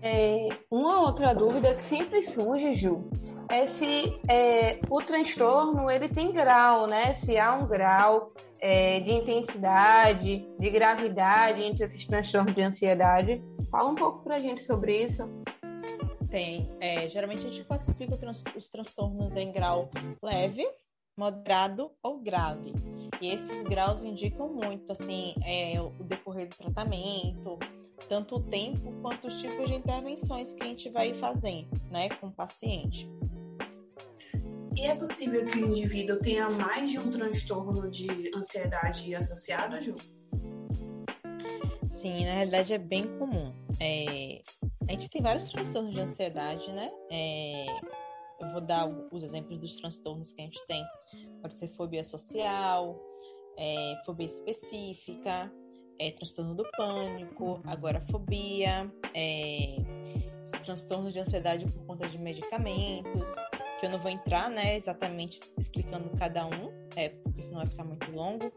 É, 0.00 0.48
uma 0.70 1.02
outra 1.02 1.32
dúvida 1.32 1.74
que 1.74 1.84
sempre 1.84 2.22
surge, 2.22 2.74
Ju, 2.74 3.08
é 3.48 3.66
se 3.66 4.18
é, 4.28 4.80
o 4.90 5.00
transtorno 5.02 5.90
ele 5.90 6.08
tem 6.08 6.32
grau, 6.32 6.86
né? 6.86 7.14
Se 7.14 7.38
há 7.38 7.54
um 7.54 7.66
grau 7.66 8.32
é, 8.60 9.00
de 9.00 9.12
intensidade, 9.12 10.48
de 10.58 10.70
gravidade 10.70 11.62
entre 11.62 11.84
esses 11.84 12.04
transtornos 12.06 12.54
de 12.54 12.62
ansiedade. 12.62 13.42
Fala 13.70 13.90
um 13.90 13.94
pouco 13.94 14.22
para 14.24 14.36
a 14.36 14.40
gente 14.40 14.62
sobre 14.64 15.04
isso. 15.04 15.28
Tem. 16.32 16.66
É, 16.80 17.10
geralmente 17.10 17.46
a 17.46 17.50
gente 17.50 17.64
classifica 17.64 18.18
os 18.56 18.66
transtornos 18.66 19.36
em 19.36 19.52
grau 19.52 19.90
leve, 20.22 20.66
moderado 21.14 21.92
ou 22.02 22.22
grave. 22.22 22.72
E 23.20 23.34
esses 23.34 23.62
graus 23.64 24.02
indicam 24.02 24.48
muito, 24.48 24.90
assim, 24.90 25.34
é, 25.44 25.78
o 25.78 25.90
decorrer 26.02 26.48
do 26.48 26.56
tratamento, 26.56 27.58
tanto 28.08 28.36
o 28.36 28.42
tempo 28.44 28.90
quanto 29.02 29.28
os 29.28 29.38
tipos 29.42 29.68
de 29.68 29.74
intervenções 29.74 30.54
que 30.54 30.62
a 30.62 30.66
gente 30.66 30.88
vai 30.88 31.12
fazendo, 31.12 31.68
né, 31.90 32.08
com 32.08 32.28
o 32.28 32.32
paciente. 32.32 33.06
E 34.74 34.86
é 34.86 34.94
possível 34.94 35.44
que 35.44 35.58
o 35.58 35.66
indivíduo 35.66 36.18
tenha 36.18 36.48
mais 36.48 36.90
de 36.90 36.98
um 36.98 37.10
transtorno 37.10 37.90
de 37.90 38.34
ansiedade 38.34 39.14
associado, 39.14 39.82
Ju? 39.82 39.96
Sim, 41.90 42.24
na 42.24 42.32
realidade 42.36 42.72
é 42.72 42.78
bem 42.78 43.06
comum. 43.18 43.52
É, 43.78 44.40
a 44.88 44.92
gente 44.92 45.10
tem 45.10 45.22
vários 45.22 45.50
transtornos 45.50 45.92
de 45.94 46.00
ansiedade, 46.00 46.70
né? 46.72 46.90
É, 47.10 47.66
eu 48.40 48.50
vou 48.52 48.60
dar 48.60 48.86
os 49.10 49.22
exemplos 49.22 49.58
dos 49.58 49.76
transtornos 49.76 50.32
que 50.32 50.42
a 50.42 50.44
gente 50.44 50.66
tem. 50.66 50.84
Pode 51.40 51.54
ser 51.54 51.68
fobia 51.68 52.04
social, 52.04 52.98
é, 53.58 53.94
fobia 54.04 54.26
específica, 54.26 55.50
é, 55.98 56.10
transtorno 56.12 56.54
do 56.54 56.64
pânico, 56.76 57.60
agorafobia, 57.64 58.90
é, 59.14 59.76
transtorno 60.64 61.12
de 61.12 61.18
ansiedade 61.18 61.64
por 61.66 61.84
conta 61.86 62.08
de 62.08 62.18
medicamentos, 62.18 63.30
que 63.78 63.86
eu 63.86 63.90
não 63.90 63.98
vou 63.98 64.10
entrar, 64.10 64.48
né, 64.50 64.76
exatamente 64.76 65.40
explicando 65.58 66.10
cada 66.16 66.46
um, 66.46 66.70
é, 66.96 67.08
porque 67.08 67.42
senão 67.42 67.58
vai 67.58 67.66
ficar 67.66 67.84
muito 67.84 68.10
longo, 68.12 68.52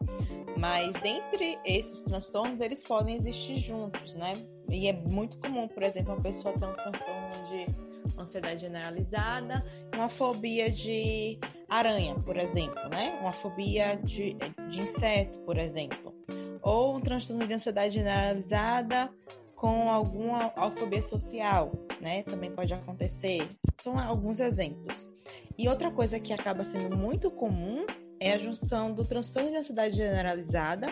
mas 0.56 0.92
dentre 1.00 1.58
esses 1.64 2.00
transtornos, 2.02 2.60
eles 2.60 2.84
podem 2.84 3.16
existir 3.16 3.58
juntos, 3.58 4.14
né, 4.14 4.34
e 4.70 4.88
é 4.88 4.92
muito 4.92 5.38
comum, 5.38 5.68
por 5.68 5.82
exemplo, 5.82 6.14
uma 6.14 6.22
pessoa 6.22 6.52
ter 6.58 6.66
um 6.66 6.72
transtorno 6.72 7.48
de 7.48 8.20
ansiedade 8.20 8.60
generalizada, 8.60 9.64
uma 9.94 10.08
fobia 10.08 10.70
de 10.70 11.38
aranha, 11.68 12.14
por 12.14 12.36
exemplo, 12.36 12.88
né, 12.88 13.18
uma 13.20 13.32
fobia 13.32 13.96
de, 13.96 14.36
de 14.70 14.80
inseto, 14.80 15.38
por 15.40 15.58
exemplo, 15.58 16.14
ou 16.62 16.96
um 16.96 17.00
transtorno 17.00 17.46
de 17.46 17.54
ansiedade 17.54 17.94
generalizada 17.94 19.10
com 19.54 19.90
alguma 19.90 20.52
alfobia 20.54 21.02
social, 21.02 21.72
né? 22.00 22.22
Também 22.24 22.52
pode 22.52 22.74
acontecer. 22.74 23.48
São 23.80 23.98
alguns 23.98 24.38
exemplos. 24.38 25.08
E 25.56 25.66
outra 25.68 25.90
coisa 25.90 26.20
que 26.20 26.32
acaba 26.32 26.62
sendo 26.64 26.94
muito 26.94 27.30
comum 27.30 27.86
é 28.20 28.34
a 28.34 28.38
junção 28.38 28.92
do 28.92 29.04
transtorno 29.04 29.50
de 29.50 29.56
ansiedade 29.56 29.96
generalizada 29.96 30.88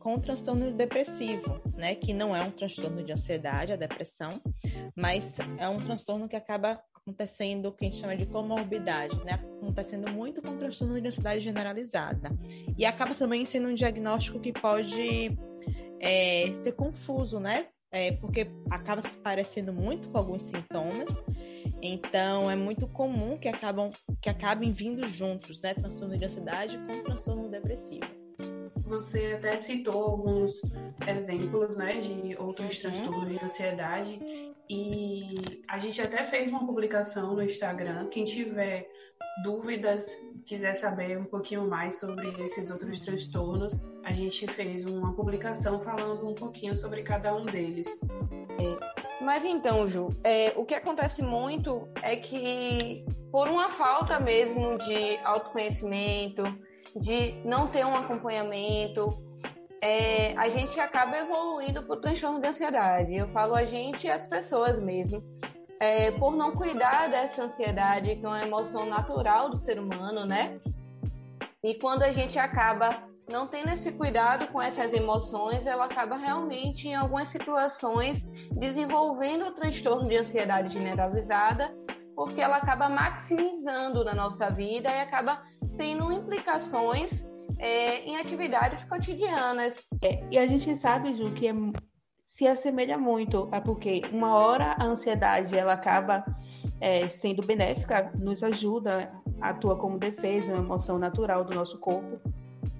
com 0.00 0.14
o 0.14 0.20
transtorno 0.20 0.72
depressivo, 0.72 1.60
né? 1.76 1.94
Que 1.94 2.12
não 2.12 2.34
é 2.34 2.42
um 2.42 2.50
transtorno 2.50 3.04
de 3.04 3.12
ansiedade, 3.12 3.72
a 3.72 3.76
depressão, 3.76 4.40
mas 4.96 5.32
é 5.58 5.68
um 5.68 5.78
transtorno 5.78 6.28
que 6.28 6.34
acaba 6.34 6.80
acontecendo 6.94 7.66
o 7.66 7.72
que 7.72 7.86
a 7.86 7.88
gente 7.88 8.00
chama 8.00 8.16
de 8.16 8.26
comorbidade, 8.26 9.16
né? 9.24 9.34
Acontecendo 9.62 10.10
muito 10.10 10.42
com 10.42 10.56
transtorno 10.56 11.00
de 11.00 11.06
ansiedade 11.06 11.42
generalizada. 11.42 12.30
E 12.76 12.84
acaba 12.84 13.14
também 13.14 13.44
sendo 13.46 13.68
um 13.68 13.74
diagnóstico 13.74 14.40
que 14.40 14.52
pode 14.52 15.38
é, 16.00 16.52
ser 16.62 16.72
confuso, 16.72 17.38
né? 17.38 17.66
É, 17.92 18.12
porque 18.12 18.46
acaba 18.70 19.02
se 19.02 19.18
parecendo 19.18 19.72
muito 19.72 20.08
com 20.08 20.18
alguns 20.18 20.42
sintomas. 20.42 21.10
Então, 21.82 22.50
é 22.50 22.54
muito 22.54 22.86
comum 22.86 23.36
que, 23.36 23.48
acabam, 23.48 23.90
que 24.20 24.28
acabem 24.28 24.72
vindo 24.72 25.08
juntos, 25.08 25.60
né? 25.60 25.74
Transtorno 25.74 26.16
de 26.16 26.24
ansiedade 26.24 26.78
com 26.86 27.02
transtorno 27.02 27.48
depressivo. 27.48 28.19
Você 28.90 29.34
até 29.38 29.60
citou 29.60 30.02
alguns 30.02 30.62
exemplos, 31.06 31.76
né, 31.76 31.98
de 31.98 32.36
outros 32.36 32.74
uhum. 32.74 32.82
transtornos 32.82 33.28
de 33.30 33.44
ansiedade 33.44 34.20
e 34.68 35.62
a 35.68 35.78
gente 35.78 36.02
até 36.02 36.24
fez 36.24 36.48
uma 36.48 36.66
publicação 36.66 37.36
no 37.36 37.42
Instagram. 37.42 38.08
Quem 38.08 38.24
tiver 38.24 38.88
dúvidas, 39.44 40.18
quiser 40.44 40.74
saber 40.74 41.16
um 41.16 41.24
pouquinho 41.24 41.68
mais 41.68 42.00
sobre 42.00 42.28
esses 42.44 42.68
outros 42.68 42.98
transtornos, 42.98 43.74
a 44.04 44.10
gente 44.10 44.44
fez 44.48 44.84
uma 44.84 45.14
publicação 45.14 45.80
falando 45.84 46.28
um 46.28 46.34
pouquinho 46.34 46.76
sobre 46.76 47.04
cada 47.04 47.32
um 47.32 47.46
deles. 47.46 47.86
É, 48.58 49.24
mas 49.24 49.44
então, 49.44 49.88
Ju, 49.88 50.08
é, 50.24 50.52
o 50.56 50.64
que 50.64 50.74
acontece 50.74 51.22
muito 51.22 51.86
é 52.02 52.16
que, 52.16 53.06
por 53.30 53.46
uma 53.46 53.70
falta 53.70 54.18
mesmo 54.18 54.78
de 54.78 55.16
autoconhecimento, 55.18 56.42
de 56.96 57.32
não 57.44 57.68
ter 57.68 57.84
um 57.84 57.94
acompanhamento, 57.94 59.18
é, 59.82 60.36
a 60.36 60.48
gente 60.48 60.78
acaba 60.78 61.16
evoluindo 61.16 61.82
para 61.82 61.96
o 61.96 62.00
transtorno 62.00 62.40
de 62.40 62.48
ansiedade. 62.48 63.14
Eu 63.14 63.28
falo 63.28 63.54
a 63.54 63.64
gente 63.64 64.06
e 64.06 64.10
as 64.10 64.26
pessoas 64.26 64.78
mesmo. 64.78 65.22
É, 65.78 66.10
por 66.10 66.36
não 66.36 66.52
cuidar 66.52 67.08
dessa 67.08 67.44
ansiedade, 67.44 68.16
que 68.16 68.24
é 68.24 68.28
uma 68.28 68.42
emoção 68.42 68.84
natural 68.84 69.48
do 69.48 69.56
ser 69.56 69.78
humano, 69.78 70.26
né? 70.26 70.58
E 71.64 71.74
quando 71.76 72.02
a 72.02 72.12
gente 72.12 72.38
acaba 72.38 73.02
não 73.30 73.46
tendo 73.46 73.70
esse 73.70 73.92
cuidado 73.92 74.48
com 74.48 74.60
essas 74.60 74.92
emoções, 74.92 75.64
ela 75.64 75.84
acaba 75.84 76.16
realmente, 76.16 76.88
em 76.88 76.94
algumas 76.94 77.28
situações, 77.28 78.26
desenvolvendo 78.52 79.46
o 79.46 79.52
transtorno 79.52 80.08
de 80.08 80.16
ansiedade 80.16 80.74
generalizada, 80.74 81.72
porque 82.14 82.40
ela 82.40 82.56
acaba 82.56 82.88
maximizando 82.88 84.04
na 84.04 84.14
nossa 84.14 84.50
vida 84.50 84.90
e 84.90 85.00
acaba 85.00 85.42
tendo 85.76 86.12
implicações 86.12 87.28
é, 87.58 88.00
em 88.04 88.16
atividades 88.16 88.84
cotidianas. 88.84 89.84
É, 90.02 90.24
e 90.30 90.38
a 90.38 90.46
gente 90.46 90.74
sabe, 90.76 91.14
Ju, 91.14 91.32
que 91.32 91.48
é, 91.48 91.54
se 92.24 92.46
assemelha 92.46 92.96
muito 92.96 93.48
a 93.52 93.60
porque 93.60 94.02
uma 94.12 94.34
hora 94.34 94.76
a 94.78 94.84
ansiedade 94.84 95.56
ela 95.56 95.74
acaba 95.74 96.24
é, 96.80 97.08
sendo 97.08 97.44
benéfica, 97.44 98.12
nos 98.16 98.42
ajuda, 98.42 99.12
atua 99.40 99.76
como 99.76 99.98
defesa, 99.98 100.54
uma 100.54 100.62
emoção 100.62 100.98
natural 100.98 101.44
do 101.44 101.54
nosso 101.54 101.78
corpo, 101.78 102.20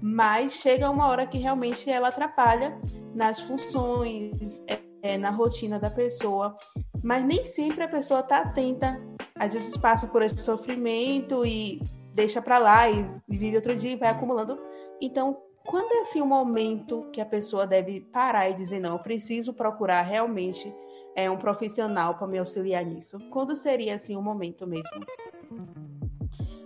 mas 0.01 0.53
chega 0.53 0.89
uma 0.89 1.07
hora 1.07 1.27
que 1.27 1.37
realmente 1.37 1.89
ela 1.89 2.07
atrapalha 2.07 2.79
nas 3.13 3.41
funções, 3.41 4.63
é, 4.67 4.79
é 5.03 5.17
na 5.17 5.29
rotina 5.29 5.77
da 5.77 5.89
pessoa, 5.89 6.55
mas 7.03 7.23
nem 7.23 7.43
sempre 7.43 7.83
a 7.83 7.87
pessoa 7.87 8.21
está 8.21 8.37
atenta, 8.39 8.99
às 9.41 9.55
vezes 9.55 9.75
passa 9.75 10.05
por 10.05 10.21
esse 10.21 10.37
sofrimento 10.37 11.43
e 11.43 11.81
deixa 12.13 12.39
para 12.39 12.59
lá 12.59 12.87
e 12.87 13.03
vive 13.27 13.55
outro 13.55 13.75
dia 13.75 13.93
e 13.93 13.95
vai 13.95 14.09
acumulando. 14.09 14.59
Então, 15.01 15.35
quando 15.65 15.91
é 15.93 16.01
assim 16.01 16.21
o 16.21 16.27
momento 16.27 17.09
que 17.11 17.19
a 17.19 17.25
pessoa 17.25 17.65
deve 17.65 18.01
parar 18.01 18.51
e 18.51 18.53
dizer 18.53 18.79
não, 18.79 18.93
eu 18.93 18.99
preciso 18.99 19.51
procurar 19.51 20.03
realmente 20.03 20.71
é 21.15 21.29
um 21.29 21.37
profissional 21.37 22.13
para 22.19 22.27
me 22.27 22.37
auxiliar 22.37 22.85
nisso? 22.85 23.17
Quando 23.31 23.55
seria 23.55 23.95
assim 23.95 24.15
o 24.15 24.21
momento 24.21 24.67
mesmo? 24.67 24.91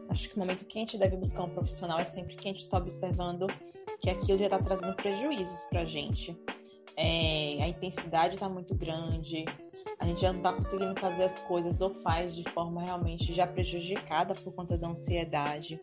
Acho 0.09 0.29
que 0.29 0.35
o 0.35 0.39
momento 0.39 0.65
que 0.65 0.77
a 0.77 0.81
gente 0.81 0.97
deve 0.97 1.15
buscar 1.15 1.43
um 1.43 1.49
profissional 1.49 1.97
é 1.99 2.05
sempre 2.05 2.35
que 2.35 2.45
a 2.45 2.51
gente 2.51 2.63
está 2.63 2.77
observando 2.77 3.47
que 4.01 4.09
aquilo 4.09 4.37
já 4.37 4.45
está 4.45 4.59
trazendo 4.59 4.93
prejuízos 4.97 5.63
para 5.69 5.81
a 5.81 5.85
gente. 5.85 6.37
é, 6.97 7.63
a 7.63 7.67
intensidade 7.69 8.33
está 8.33 8.49
muito 8.49 8.75
grande, 8.75 9.45
a 9.99 10.05
gente 10.05 10.21
já 10.21 10.31
não 10.31 10.39
está 10.39 10.53
conseguindo 10.53 10.99
fazer 10.99 11.23
as 11.23 11.39
coisas 11.39 11.81
ou 11.81 11.93
faz 12.01 12.35
de 12.35 12.43
forma 12.51 12.81
realmente 12.81 13.33
já 13.33 13.47
prejudicada 13.47 14.35
por 14.35 14.53
conta 14.53 14.77
da 14.77 14.89
ansiedade. 14.89 15.79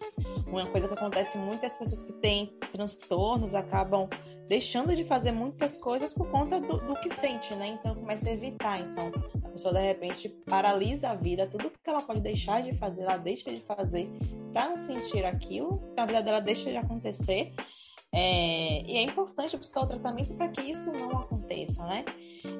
Uma 0.46 0.66
coisa 0.66 0.88
que 0.88 0.94
acontece 0.94 1.38
muito 1.38 1.64
é 1.64 1.66
as 1.66 1.76
pessoas 1.76 2.02
que 2.02 2.12
têm 2.14 2.46
transtornos 2.72 3.54
acabam 3.54 4.08
deixando 4.48 4.94
de 4.94 5.04
fazer 5.04 5.32
muitas 5.32 5.78
coisas 5.78 6.12
por 6.12 6.30
conta 6.30 6.60
do, 6.60 6.76
do 6.78 6.94
que 6.96 7.08
sente, 7.14 7.54
né? 7.54 7.68
Então 7.68 7.94
começa 7.94 8.28
a 8.28 8.32
evitar. 8.32 8.80
Então 8.80 9.10
a 9.44 9.48
pessoa 9.48 9.72
de 9.72 9.80
repente 9.80 10.28
paralisa 10.46 11.10
a 11.10 11.14
vida, 11.14 11.46
tudo 11.46 11.70
que 11.70 11.88
ela 11.88 12.02
pode 12.02 12.20
deixar 12.20 12.62
de 12.62 12.76
fazer, 12.76 13.02
ela 13.02 13.16
deixa 13.16 13.50
de 13.50 13.60
fazer 13.62 14.10
para 14.52 14.68
não 14.68 14.78
sentir 14.86 15.24
aquilo, 15.24 15.82
a 15.96 16.04
vida 16.04 16.22
dela 16.22 16.40
deixa 16.40 16.70
de 16.70 16.76
acontecer. 16.76 17.54
É, 18.14 18.82
e 18.82 18.96
é 18.98 19.02
importante 19.02 19.56
buscar 19.56 19.80
o 19.82 19.86
tratamento 19.86 20.34
para 20.34 20.48
que 20.48 20.60
isso 20.60 20.92
não 20.92 21.10
aconteça, 21.18 21.84
né? 21.86 22.04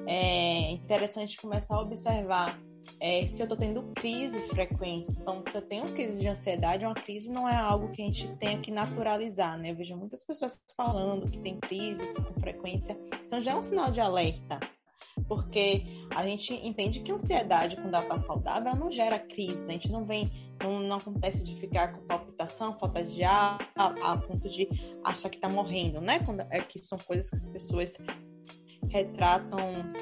É 0.07 0.71
interessante 0.71 1.37
começar 1.37 1.75
a 1.75 1.81
observar 1.81 2.59
é, 2.99 3.27
se 3.27 3.41
eu 3.41 3.45
estou 3.45 3.57
tendo 3.57 3.83
crises 3.95 4.47
frequentes. 4.47 5.15
Então, 5.17 5.43
se 5.51 5.57
eu 5.57 5.61
tenho 5.61 5.93
crise 5.93 6.19
de 6.19 6.27
ansiedade, 6.27 6.85
uma 6.85 6.95
crise 6.95 7.29
não 7.29 7.47
é 7.47 7.55
algo 7.55 7.91
que 7.91 8.01
a 8.01 8.05
gente 8.05 8.27
tenha 8.37 8.59
que 8.59 8.71
naturalizar, 8.71 9.57
né? 9.57 9.71
Eu 9.71 9.75
vejo 9.75 9.95
muitas 9.95 10.23
pessoas 10.23 10.59
falando 10.75 11.29
que 11.29 11.39
tem 11.39 11.59
crises 11.59 12.17
com 12.17 12.33
frequência. 12.39 12.97
Então, 13.27 13.41
já 13.41 13.51
é 13.51 13.55
um 13.55 13.63
sinal 13.63 13.91
de 13.91 13.99
alerta. 13.99 14.59
Porque 15.27 15.83
a 16.09 16.25
gente 16.25 16.53
entende 16.53 17.01
que 17.01 17.11
a 17.11 17.15
ansiedade, 17.15 17.75
quando 17.75 17.93
ela 17.93 18.03
está 18.03 18.19
saudável, 18.19 18.69
ela 18.69 18.79
não 18.79 18.91
gera 18.91 19.19
crise. 19.19 19.63
A 19.65 19.73
gente 19.73 19.91
não 19.91 20.05
vem, 20.05 20.31
não, 20.63 20.79
não 20.79 20.97
acontece 20.97 21.43
de 21.43 21.59
ficar 21.59 21.91
com 21.91 22.05
palpitação, 22.07 22.77
falta 22.79 23.03
de 23.03 23.23
ar, 23.23 23.57
a, 23.75 24.13
a 24.13 24.17
ponto 24.17 24.49
de 24.49 24.67
achar 25.03 25.29
que 25.29 25.35
está 25.35 25.49
morrendo, 25.49 25.99
né? 25.99 26.19
Quando, 26.19 26.41
é 26.49 26.61
que 26.61 26.79
são 26.79 26.97
coisas 26.97 27.29
que 27.29 27.35
as 27.35 27.49
pessoas 27.49 27.97
retratam 28.89 29.57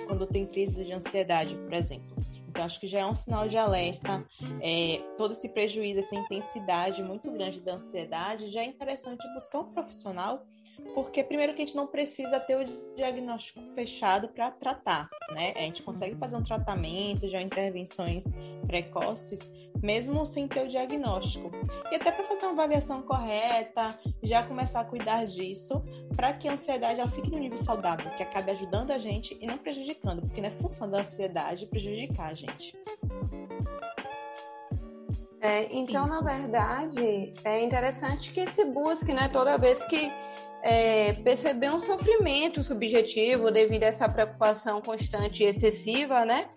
quando 0.08 0.28
tem 0.28 0.46
crise 0.46 0.84
de 0.84 0.92
ansiedade, 0.92 1.56
por 1.56 1.74
exemplo. 1.74 2.16
Então, 2.50 2.66
acho 2.66 2.80
que 2.80 2.88
já 2.88 3.00
é 3.00 3.06
um 3.06 3.16
sinal 3.16 3.48
de 3.48 3.58
alerta. 3.58 4.26
É, 4.62 5.02
todo 5.16 5.34
esse 5.34 5.48
prejuízo, 5.48 6.00
essa 6.00 6.16
intensidade 6.16 7.02
muito 7.02 7.32
grande 7.32 7.62
da 7.62 7.76
ansiedade, 7.76 8.50
já 8.50 8.62
é 8.62 8.66
interessante 8.66 9.26
buscar 9.34 9.60
um 9.60 9.72
profissional, 9.72 10.46
porque, 10.94 11.24
primeiro, 11.24 11.54
que 11.54 11.62
a 11.62 11.66
gente 11.66 11.76
não 11.76 11.88
precisa 11.88 12.40
ter 12.40 12.56
o 12.56 12.96
diagnóstico 12.96 13.62
fechado 13.74 14.28
para 14.30 14.52
tratar, 14.52 15.10
né? 15.32 15.54
A 15.56 15.62
gente 15.62 15.84
consegue 15.84 16.16
fazer 16.16 16.36
um 16.36 16.44
tratamento, 16.44 17.28
já 17.28 17.42
intervenções 17.42 18.26
precoces, 18.68 19.40
mesmo 19.82 20.26
sem 20.26 20.48
ter 20.48 20.64
o 20.64 20.68
diagnóstico. 20.68 21.52
E 21.92 21.96
até 21.96 22.12
para 22.12 22.24
fazer 22.26 22.46
uma 22.46 22.52
avaliação 22.54 23.02
correta, 23.02 23.98
já 24.22 24.44
começar 24.44 24.82
a 24.82 24.86
cuidar 24.86 25.26
disso, 25.26 25.84
para 26.16 26.34
que 26.34 26.48
a 26.48 26.54
ansiedade 26.54 27.00
ela 27.00 27.10
fique 27.12 27.32
no 27.32 27.38
nível 27.38 27.58
saudável, 27.58 28.12
que 28.12 28.24
acabe 28.24 28.52
ajudando 28.52 28.92
a 28.92 28.98
gente 28.98 29.38
e 29.40 29.46
não 29.46 29.58
prejudicando, 29.58 30.22
porque 30.22 30.42
não 30.42 30.50
é 30.50 30.52
função 30.52 30.90
da 30.90 31.02
ansiedade 31.02 31.66
prejudicar 31.66 32.32
a 32.32 32.34
gente. 32.34 32.78
É, 35.42 35.76
então, 35.76 36.06
Isso. 36.06 36.14
na 36.14 36.22
verdade, 36.22 37.34
é 37.44 37.64
interessante 37.64 38.32
que 38.32 38.48
se 38.52 38.64
busque, 38.64 39.12
né, 39.12 39.28
toda 39.28 39.58
vez 39.58 39.84
que 39.86 40.12
é, 40.64 41.14
perceber 41.14 41.72
um 41.72 41.80
sofrimento 41.80 42.64
subjetivo 42.64 43.52
devido 43.52 43.84
a 43.84 43.88
essa 43.88 44.08
preocupação 44.08 44.82
constante 44.82 45.44
e 45.44 45.48
excessiva, 45.48 46.26
né? 46.26 46.50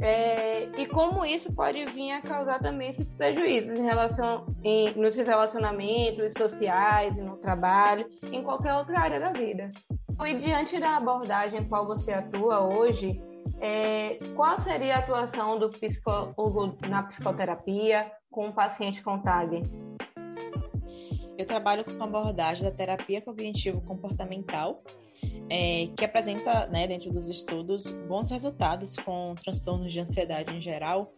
É, 0.00 0.64
e 0.76 0.86
como 0.86 1.24
isso 1.24 1.52
pode 1.54 1.84
vir 1.86 2.12
a 2.12 2.20
causar 2.20 2.58
também 2.58 2.90
esses 2.90 3.10
prejuízos 3.12 3.78
em 3.78 3.84
relação 3.84 4.46
em, 4.62 4.92
nos 4.94 5.14
relacionamentos 5.14 6.32
sociais, 6.36 7.16
no 7.16 7.36
trabalho, 7.36 8.06
em 8.30 8.42
qualquer 8.42 8.74
outra 8.74 9.00
área 9.00 9.20
da 9.20 9.32
vida. 9.32 9.70
E 10.26 10.34
diante 10.34 10.78
da 10.78 10.96
abordagem 10.96 11.64
qual 11.68 11.86
você 11.86 12.12
atua 12.12 12.60
hoje, 12.60 13.20
é, 13.60 14.18
qual 14.34 14.58
seria 14.60 14.96
a 14.96 14.98
atuação 14.98 15.58
do 15.58 15.70
psicólogo 15.70 16.76
na 16.88 17.04
psicoterapia 17.04 18.10
com 18.30 18.48
o 18.48 18.52
paciente 18.52 19.02
com 19.02 19.18
TAG? 19.20 19.62
Eu 21.36 21.46
trabalho 21.46 21.84
com 21.84 22.02
a 22.02 22.06
abordagem 22.06 22.62
da 22.62 22.70
terapia 22.70 23.20
cognitivo-comportamental, 23.20 24.82
é, 25.50 25.88
que 25.96 26.04
apresenta, 26.04 26.66
né, 26.66 26.86
dentro 26.86 27.12
dos 27.12 27.28
estudos, 27.28 27.84
bons 28.06 28.30
resultados 28.30 28.96
com 28.96 29.34
transtornos 29.42 29.92
de 29.92 30.00
ansiedade 30.00 30.54
em 30.54 30.60
geral. 30.60 31.12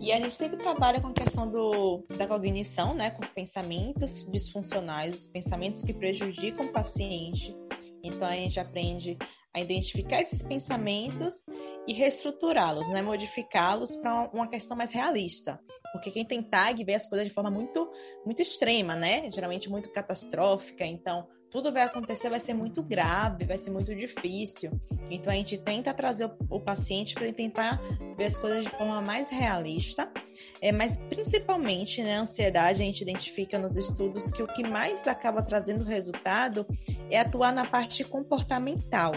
E 0.00 0.12
a 0.12 0.16
gente 0.16 0.32
sempre 0.32 0.56
trabalha 0.56 1.00
com 1.00 1.08
a 1.08 1.12
questão 1.12 1.50
do, 1.50 2.04
da 2.16 2.26
cognição, 2.26 2.94
né, 2.94 3.10
com 3.10 3.22
os 3.22 3.30
pensamentos 3.30 4.26
disfuncionais, 4.30 5.16
os 5.16 5.26
pensamentos 5.26 5.84
que 5.84 5.92
prejudicam 5.92 6.66
o 6.66 6.72
paciente. 6.72 7.54
Então 8.02 8.26
a 8.26 8.34
gente 8.34 8.58
aprende 8.58 9.18
a 9.52 9.60
identificar 9.60 10.20
esses 10.20 10.42
pensamentos 10.42 11.44
e 11.86 11.92
reestruturá-los, 11.92 12.88
né, 12.88 13.02
modificá-los 13.02 13.96
para 13.96 14.30
uma 14.32 14.48
questão 14.48 14.76
mais 14.76 14.92
realista. 14.92 15.60
Porque 15.92 16.10
quem 16.10 16.24
tem 16.24 16.42
tag 16.42 16.84
vê 16.84 16.94
as 16.94 17.06
coisas 17.06 17.26
de 17.26 17.34
forma 17.34 17.50
muito, 17.50 17.90
muito 18.24 18.40
extrema, 18.40 18.94
né? 18.94 19.28
Geralmente 19.30 19.68
muito 19.68 19.90
catastrófica. 19.90 20.84
Então, 20.84 21.26
tudo 21.50 21.72
vai 21.72 21.82
acontecer, 21.82 22.30
vai 22.30 22.38
ser 22.38 22.54
muito 22.54 22.82
grave, 22.82 23.44
vai 23.44 23.58
ser 23.58 23.70
muito 23.70 23.94
difícil. 23.94 24.70
Então 25.10 25.32
a 25.32 25.36
gente 25.36 25.58
tenta 25.58 25.92
trazer 25.92 26.26
o, 26.26 26.36
o 26.48 26.60
paciente 26.60 27.14
para 27.14 27.32
tentar 27.32 27.80
ver 28.16 28.26
as 28.26 28.38
coisas 28.38 28.64
de 28.64 28.70
forma 28.70 29.02
mais 29.02 29.28
realista, 29.28 30.08
é, 30.62 30.70
mas 30.70 30.96
principalmente 31.08 32.02
né, 32.02 32.16
a 32.16 32.20
ansiedade 32.20 32.82
a 32.82 32.84
gente 32.84 33.02
identifica 33.02 33.58
nos 33.58 33.76
estudos 33.76 34.30
que 34.30 34.42
o 34.42 34.46
que 34.46 34.62
mais 34.62 35.08
acaba 35.08 35.42
trazendo 35.42 35.82
resultado 35.82 36.64
é 37.10 37.20
atuar 37.20 37.52
na 37.52 37.66
parte 37.66 38.04
comportamental. 38.04 39.12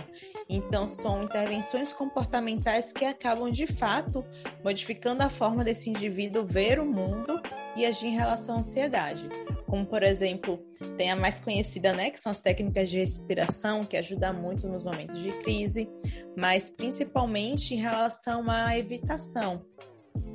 Então 0.49 0.87
são 0.87 1.23
intervenções 1.23 1.93
comportamentais 1.93 2.91
que 2.91 3.05
acabam 3.05 3.51
de 3.51 3.67
fato 3.67 4.25
modificando 4.63 5.23
a 5.23 5.29
forma 5.29 5.63
desse 5.63 5.89
indivíduo 5.89 6.45
ver 6.45 6.79
o 6.79 6.85
mundo 6.85 7.41
e 7.75 7.85
agir 7.85 8.07
em 8.07 8.15
relação 8.15 8.57
à 8.57 8.59
ansiedade 8.59 9.29
como 9.73 9.87
por 9.87 10.03
exemplo, 10.03 10.63
tem 10.97 11.09
a 11.09 11.15
mais 11.15 11.39
conhecida, 11.39 11.93
né, 11.93 12.11
que 12.11 12.21
são 12.21 12.29
as 12.29 12.37
técnicas 12.37 12.87
de 12.91 12.99
respiração, 12.99 13.83
que 13.83 13.97
ajudam 13.97 14.31
muito 14.31 14.67
nos 14.67 14.83
momentos 14.83 15.19
de 15.19 15.31
crise, 15.39 15.89
mas 16.37 16.69
principalmente 16.69 17.73
em 17.73 17.79
relação 17.81 18.51
à 18.51 18.77
evitação. 18.77 19.65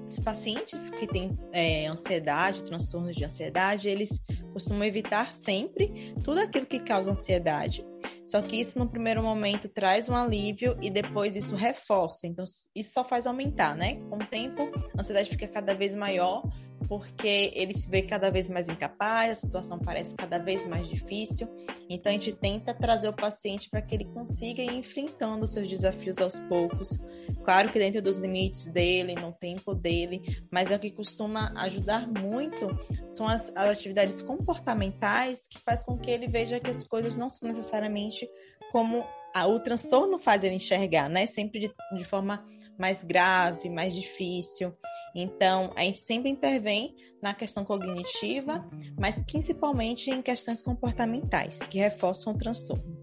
Os 0.09 0.19
pacientes 0.19 0.91
que 0.91 1.07
têm 1.07 1.39
é, 1.53 1.87
ansiedade, 1.87 2.65
transtornos 2.65 3.15
de 3.15 3.25
ansiedade, 3.25 3.89
eles 3.89 4.11
costumam 4.49 4.85
evitar 4.85 5.35
sempre 5.35 6.15
tudo 6.25 6.41
aquilo 6.41 6.67
que 6.67 6.81
causa 6.81 7.11
ansiedade. 7.11 7.85
Só 8.25 8.43
que 8.43 8.61
isso, 8.61 8.79
no 8.79 8.89
primeiro 8.89 9.23
momento, 9.23 9.69
traz 9.69 10.09
um 10.09 10.15
alívio 10.15 10.77
e 10.83 10.91
depois 10.91 11.35
isso 11.35 11.57
reforça. 11.57 12.27
Então, 12.27 12.45
isso 12.75 12.93
só 12.93 13.03
faz 13.03 13.27
aumentar, 13.27 13.75
né? 13.75 13.95
Com 14.11 14.17
o 14.17 14.27
tempo, 14.27 14.71
a 14.97 15.01
ansiedade 15.01 15.31
fica 15.31 15.49
cada 15.49 15.75
vez 15.75 15.97
maior 15.97 16.43
porque 16.87 17.53
ele 17.55 17.77
se 17.77 17.89
vê 17.89 18.03
cada 18.03 18.31
vez 18.31 18.49
mais 18.49 18.69
incapaz, 18.69 19.31
a 19.31 19.35
situação 19.35 19.79
parece 19.79 20.15
cada 20.15 20.39
vez 20.39 20.67
mais 20.67 20.89
difícil. 20.89 21.49
Então 21.89 22.11
a 22.11 22.15
gente 22.15 22.33
tenta 22.33 22.75
trazer 22.75 23.09
o 23.09 23.13
paciente 23.13 23.69
para 23.71 23.81
que 23.81 23.95
ele 23.95 24.05
consiga 24.05 24.63
ir 24.63 24.73
enfrentando 24.73 25.47
seus 25.47 25.69
desafios 25.69 26.19
aos 26.19 26.39
poucos. 26.41 26.99
Claro 27.43 27.71
que 27.71 27.79
dentro 27.79 28.03
dos 28.03 28.19
limites 28.19 28.67
dele, 28.67 29.15
no 29.15 29.33
tempo 29.33 29.75
dele, 29.75 30.43
mas 30.51 30.71
é 30.71 30.77
o 30.77 30.79
que 30.79 30.91
costuma 30.91 31.53
ajudar 31.63 32.07
muito 32.07 32.69
são 33.13 33.27
as, 33.27 33.51
as 33.57 33.79
atividades 33.79 34.23
comportamentais 34.23 35.47
que 35.49 35.59
faz 35.61 35.83
com 35.83 35.99
que 35.99 36.11
ele 36.11 36.29
veja 36.29 36.61
que 36.61 36.71
as 36.71 36.85
coisas 36.85 37.17
não 37.17 37.31
são 37.31 37.49
necessariamente 37.49 38.29
como 38.71 39.05
a, 39.35 39.47
o 39.47 39.61
transtorno 39.61 40.19
faz 40.19 40.45
ele 40.45 40.57
enxergar, 40.57 41.09
né? 41.09 41.27
Sempre 41.27 41.61
de, 41.61 41.75
de 41.97 42.05
forma 42.05 42.45
mais 42.79 43.03
grave, 43.03 43.69
mais 43.69 43.95
difícil. 43.95 44.73
Então, 45.15 45.73
a 45.75 45.83
gente 45.83 46.01
sempre 46.01 46.31
intervém 46.31 46.95
na 47.21 47.35
questão 47.35 47.65
cognitiva, 47.65 48.65
mas 48.99 49.19
principalmente 49.21 50.11
em 50.11 50.23
questões 50.23 50.63
comportamentais, 50.63 51.59
que 51.59 51.79
reforçam 51.79 52.33
o 52.33 52.39
transtorno. 52.39 52.97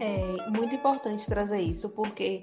É 0.00 0.50
muito 0.50 0.74
importante 0.74 1.26
trazer 1.26 1.60
isso, 1.60 1.90
porque 1.90 2.42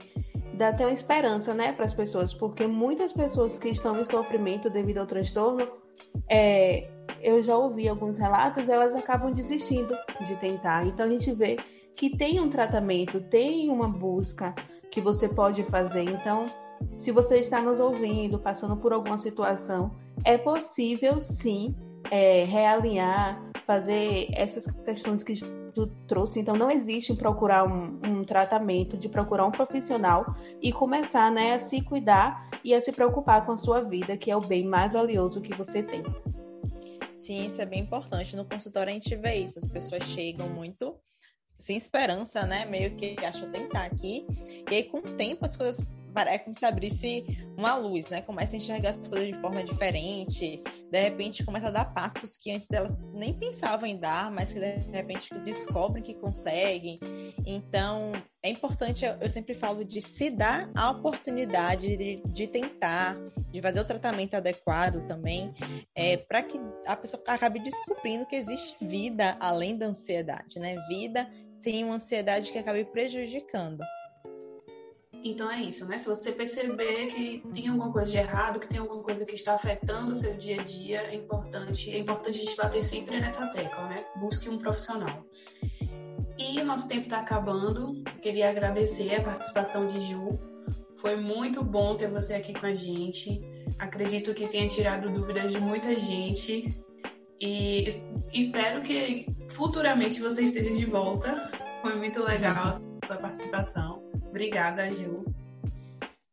dá 0.54 0.70
até 0.70 0.86
uma 0.86 0.94
esperança, 0.94 1.54
né, 1.54 1.74
para 1.74 1.86
as 1.86 1.94
pessoas, 1.94 2.34
porque 2.34 2.68
muitas 2.68 3.12
pessoas 3.12 3.58
que 3.58 3.70
estão 3.70 4.00
em 4.00 4.06
sofrimento 4.06 4.70
devido 4.70 5.00
ao 5.00 5.06
transtorno, 5.06 5.68
é, 6.30 6.88
eu 7.22 7.42
já 7.42 7.58
ouvi 7.58 7.88
alguns 7.88 8.18
relatos, 8.18 8.70
elas 8.70 8.96
acabam 8.96 9.34
desistindo 9.34 9.98
de 10.22 10.36
tentar. 10.38 10.86
Então, 10.86 11.06
a 11.06 11.10
gente 11.10 11.32
vê 11.34 11.58
que 11.96 12.15
tem 12.15 12.39
um 12.39 12.50
tratamento, 12.50 13.20
tem 13.20 13.70
uma 13.70 13.89
busca 13.89 14.56
que 14.91 15.02
você 15.02 15.28
pode 15.28 15.63
fazer. 15.63 16.04
Então, 16.04 16.47
se 16.97 17.12
você 17.12 17.39
está 17.39 17.62
nos 17.62 17.80
ouvindo, 17.80 18.39
passando 18.39 18.75
por 18.78 18.93
alguma 18.93 19.17
situação, 19.17 19.91
é 20.23 20.38
possível 20.38 21.19
sim 21.19 21.75
é, 22.12 22.43
realinhar, 22.45 23.41
fazer 23.65 24.28
essas 24.34 24.65
questões 24.84 25.23
que 25.23 25.36
tu 25.73 25.88
trouxe. 26.08 26.39
Então, 26.39 26.56
não 26.56 26.71
existe 26.71 27.13
procurar 27.13 27.65
um, 27.65 27.99
um, 28.06 28.23
tratamento, 28.23 28.97
de 28.97 29.08
procurar 29.08 29.45
um 29.45 29.52
profissional 29.52 30.36
e 30.62 30.71
começar 30.71 31.32
né, 31.32 31.54
a 31.54 31.60
se 31.60 31.82
cuidar 31.82 32.49
e 32.63 32.73
a 32.73 32.82
se 32.82 32.91
preocupar 32.91 33.45
com 33.45 33.52
a 33.52 33.58
sua 33.58 33.82
vida, 33.82 34.17
que 34.17 34.32
é 34.32 34.36
o 34.36 34.41
bem 34.41 34.65
mais 34.65 34.91
valioso 34.91 35.41
que 35.41 35.56
você 35.56 35.84
tem. 35.84 36.04
Sim, 37.17 37.45
isso 37.45 37.62
é 37.62 37.65
bem 37.65 37.82
importante. 37.82 38.36
No 38.36 38.43
consultório 38.43 38.89
a 38.89 38.93
gente 38.93 39.15
vê 39.15 39.36
isso. 39.36 39.60
As 39.60 39.69
pessoas 39.69 40.04
chegam 40.06 40.49
muito 40.49 40.95
sem 41.60 41.78
esperança, 41.78 42.45
né? 42.45 42.65
Meio 42.65 42.95
que 42.95 43.15
acho 43.24 43.50
tentar 43.52 43.86
aqui. 43.86 44.26
E 44.69 44.76
aí, 44.76 44.84
com 44.84 45.00
o 45.00 45.17
tempo, 45.17 45.45
as 45.45 45.56
coisas 45.56 45.80
é 46.15 46.39
como 46.39 46.58
se 46.58 46.65
abrisse 46.65 47.26
uma 47.58 47.76
luz, 47.76 48.10
né? 48.10 48.22
Começa 48.22 48.56
a 48.56 48.58
enxergar 48.58 48.89
as 48.89 49.08
coisas 49.08 49.28
de 49.28 49.39
forma 49.39 49.63
diferente. 49.63 50.62
De 50.91 51.02
repente, 51.02 51.45
começa 51.45 51.67
a 51.67 51.72
dar 51.72 51.86
passos 51.93 52.36
que 52.38 52.52
antes 52.52 52.69
elas 52.72 52.98
nem 53.13 53.34
pensavam 53.34 53.88
em 53.88 53.98
dar, 53.98 54.32
mas 54.32 54.52
que 54.52 54.60
de 54.60 54.91
repente 54.91 55.30
descobrem 55.43 56.04
que 56.04 56.15
conseguem. 56.15 57.00
Então, 57.45 58.12
é 58.41 58.50
importante, 58.50 59.06
eu 59.06 59.30
sempre 59.30 59.54
falo 59.54 59.86
de 59.86 60.02
se 60.02 60.30
dar 60.30 60.69
a 60.74 60.91
oportunidade 60.91 61.95
de, 61.95 62.22
de 62.26 62.48
tentar, 62.48 63.15
de 63.52 63.62
fazer 63.62 63.80
o 63.80 63.86
tratamento 63.86 64.36
adequado 64.36 65.06
também, 65.08 65.54
é, 65.95 66.17
para 66.17 66.41
que 66.43 66.60
a 66.86 66.95
pessoa 66.95 67.22
acabe 67.28 67.60
descobrindo 67.60 68.26
que 68.26 68.36
existe 68.36 68.76
vida 68.84 69.38
além 69.39 69.78
da 69.78 69.88
ansiedade, 69.88 70.58
né? 70.58 70.76
Vida 70.88 71.30
sem 71.63 71.84
uma 71.84 71.95
ansiedade 71.95 72.52
que 72.52 72.58
acabe 72.58 72.86
prejudicando. 72.86 73.84
Então 75.24 75.52
é 75.52 75.62
isso, 75.62 75.86
né? 75.86 75.98
Se 75.98 76.08
você 76.08 76.32
perceber 76.32 77.08
que 77.08 77.43
tem 77.54 77.67
alguma 77.67 77.91
coisa 77.91 78.10
de 78.10 78.17
errado, 78.17 78.60
que 78.60 78.67
tem 78.67 78.80
alguma 78.80 79.04
coisa 79.04 79.26
que 79.26 79.36
está 79.36 79.56
afetando 79.56 80.13
o 80.13 80.15
seu 80.15 80.34
dia 80.36 80.62
a 80.62 80.63
dia, 80.63 81.02
é 81.02 81.15
importante, 81.15 81.91
é 81.91 81.98
importante 81.98 82.39
a 82.39 82.43
gente 82.43 82.56
bater 82.56 82.82
sempre 82.82 83.19
nessa 83.19 83.48
tecla, 83.48 83.89
né? 83.89 84.06
Busque 84.15 84.50
um 84.50 84.58
profissional. 84.58 85.26
E 86.38 86.62
o 86.62 86.65
nosso 86.65 86.88
tempo 86.88 87.04
está 87.04 87.19
acabando. 87.19 88.02
Queria 88.22 88.50
agradecer 88.50 89.13
a 89.15 89.22
participação 89.22 89.86
de 89.86 90.00
Ju. 90.00 90.39
Foi 91.02 91.17
muito 91.17 91.63
bom 91.63 91.98
ter 91.98 92.10
você 92.10 92.34
aqui 92.34 92.54
com 92.54 92.65
a 92.65 92.74
gente. 92.74 93.41
Acredito 93.78 94.34
que 94.34 94.48
tenha 94.48 94.67
tirado 94.67 95.10
dúvidas 95.10 95.52
de 95.52 95.60
muita 95.60 95.98
gente. 95.98 96.74
E 97.41 97.88
espero 98.34 98.82
que 98.82 99.25
futuramente 99.49 100.21
você 100.21 100.43
esteja 100.43 100.71
de 100.71 100.86
volta. 100.86 101.49
Foi 101.82 101.95
muito 101.95 102.21
legal 102.23 102.82
a 103.02 103.08
sua 103.08 103.17
participação. 103.17 104.04
Obrigada, 104.28 104.91
Ju. 104.91 105.25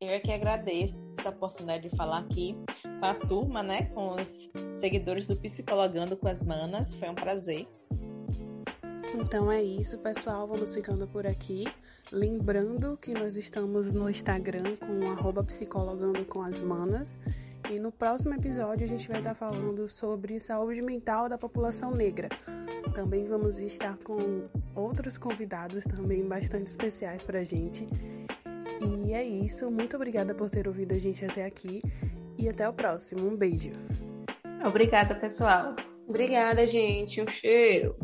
Eu 0.01 0.11
é 0.11 0.21
que 0.21 0.33
agradeço 0.33 0.95
a 1.25 1.31
oportunidade 1.31 1.89
de 1.89 1.97
falar 1.97 2.19
aqui 2.19 2.57
com 3.01 3.07
a 3.07 3.15
turma, 3.15 3.63
né, 3.63 3.85
com 3.95 4.15
os 4.15 4.51
seguidores 4.81 5.27
do 5.27 5.37
Psicologando 5.37 6.17
com 6.17 6.29
as 6.29 6.43
Manas. 6.43 6.95
Foi 6.95 7.09
um 7.09 7.15
prazer. 7.15 7.67
Então 9.15 9.51
é 9.51 9.63
isso, 9.63 9.99
pessoal. 9.99 10.47
Vamos 10.47 10.75
ficando 10.75 11.07
por 11.07 11.27
aqui. 11.27 11.65
Lembrando 12.13 12.97
que 12.99 13.15
nós 13.15 13.37
estamos 13.37 13.93
no 13.93 14.11
Instagram 14.11 14.77
com 14.77 15.11
arroba 15.11 15.43
psicologando 15.43 16.25
com 16.27 16.43
as 16.43 16.61
manas. 16.61 17.19
E 17.71 17.81
no 17.81 17.91
próximo 17.91 18.35
episódio 18.35 18.85
a 18.85 18.89
gente 18.89 19.09
vai 19.09 19.19
estar 19.19 19.35
falando 19.35 19.89
sobre 19.89 20.39
saúde 20.39 20.81
mental 20.83 21.29
da 21.29 21.37
população 21.37 21.91
negra. 21.91 22.29
Também 22.95 23.27
vamos 23.27 23.59
estar 23.59 23.97
com 23.99 24.47
outros 24.75 25.19
convidados 25.19 25.85
também 25.85 26.27
bastante 26.27 26.69
especiais 26.69 27.25
pra 27.25 27.43
gente. 27.43 27.89
E 29.07 29.13
é 29.13 29.25
isso. 29.25 29.71
Muito 29.71 29.97
obrigada 29.97 30.35
por 30.35 30.49
ter 30.49 30.69
ouvido 30.69 30.95
a 30.95 30.99
gente 30.99 31.25
até 31.25 31.45
aqui. 31.45 31.83
E 32.39 32.49
até 32.49 32.69
o 32.69 32.73
próximo. 32.73 33.27
Um 33.27 33.37
beijo. 33.37 33.73
Obrigada, 34.65 35.15
pessoal. 35.15 35.75
Obrigada, 36.07 36.67
gente. 36.67 37.21
Um 37.21 37.29
cheiro. 37.29 37.97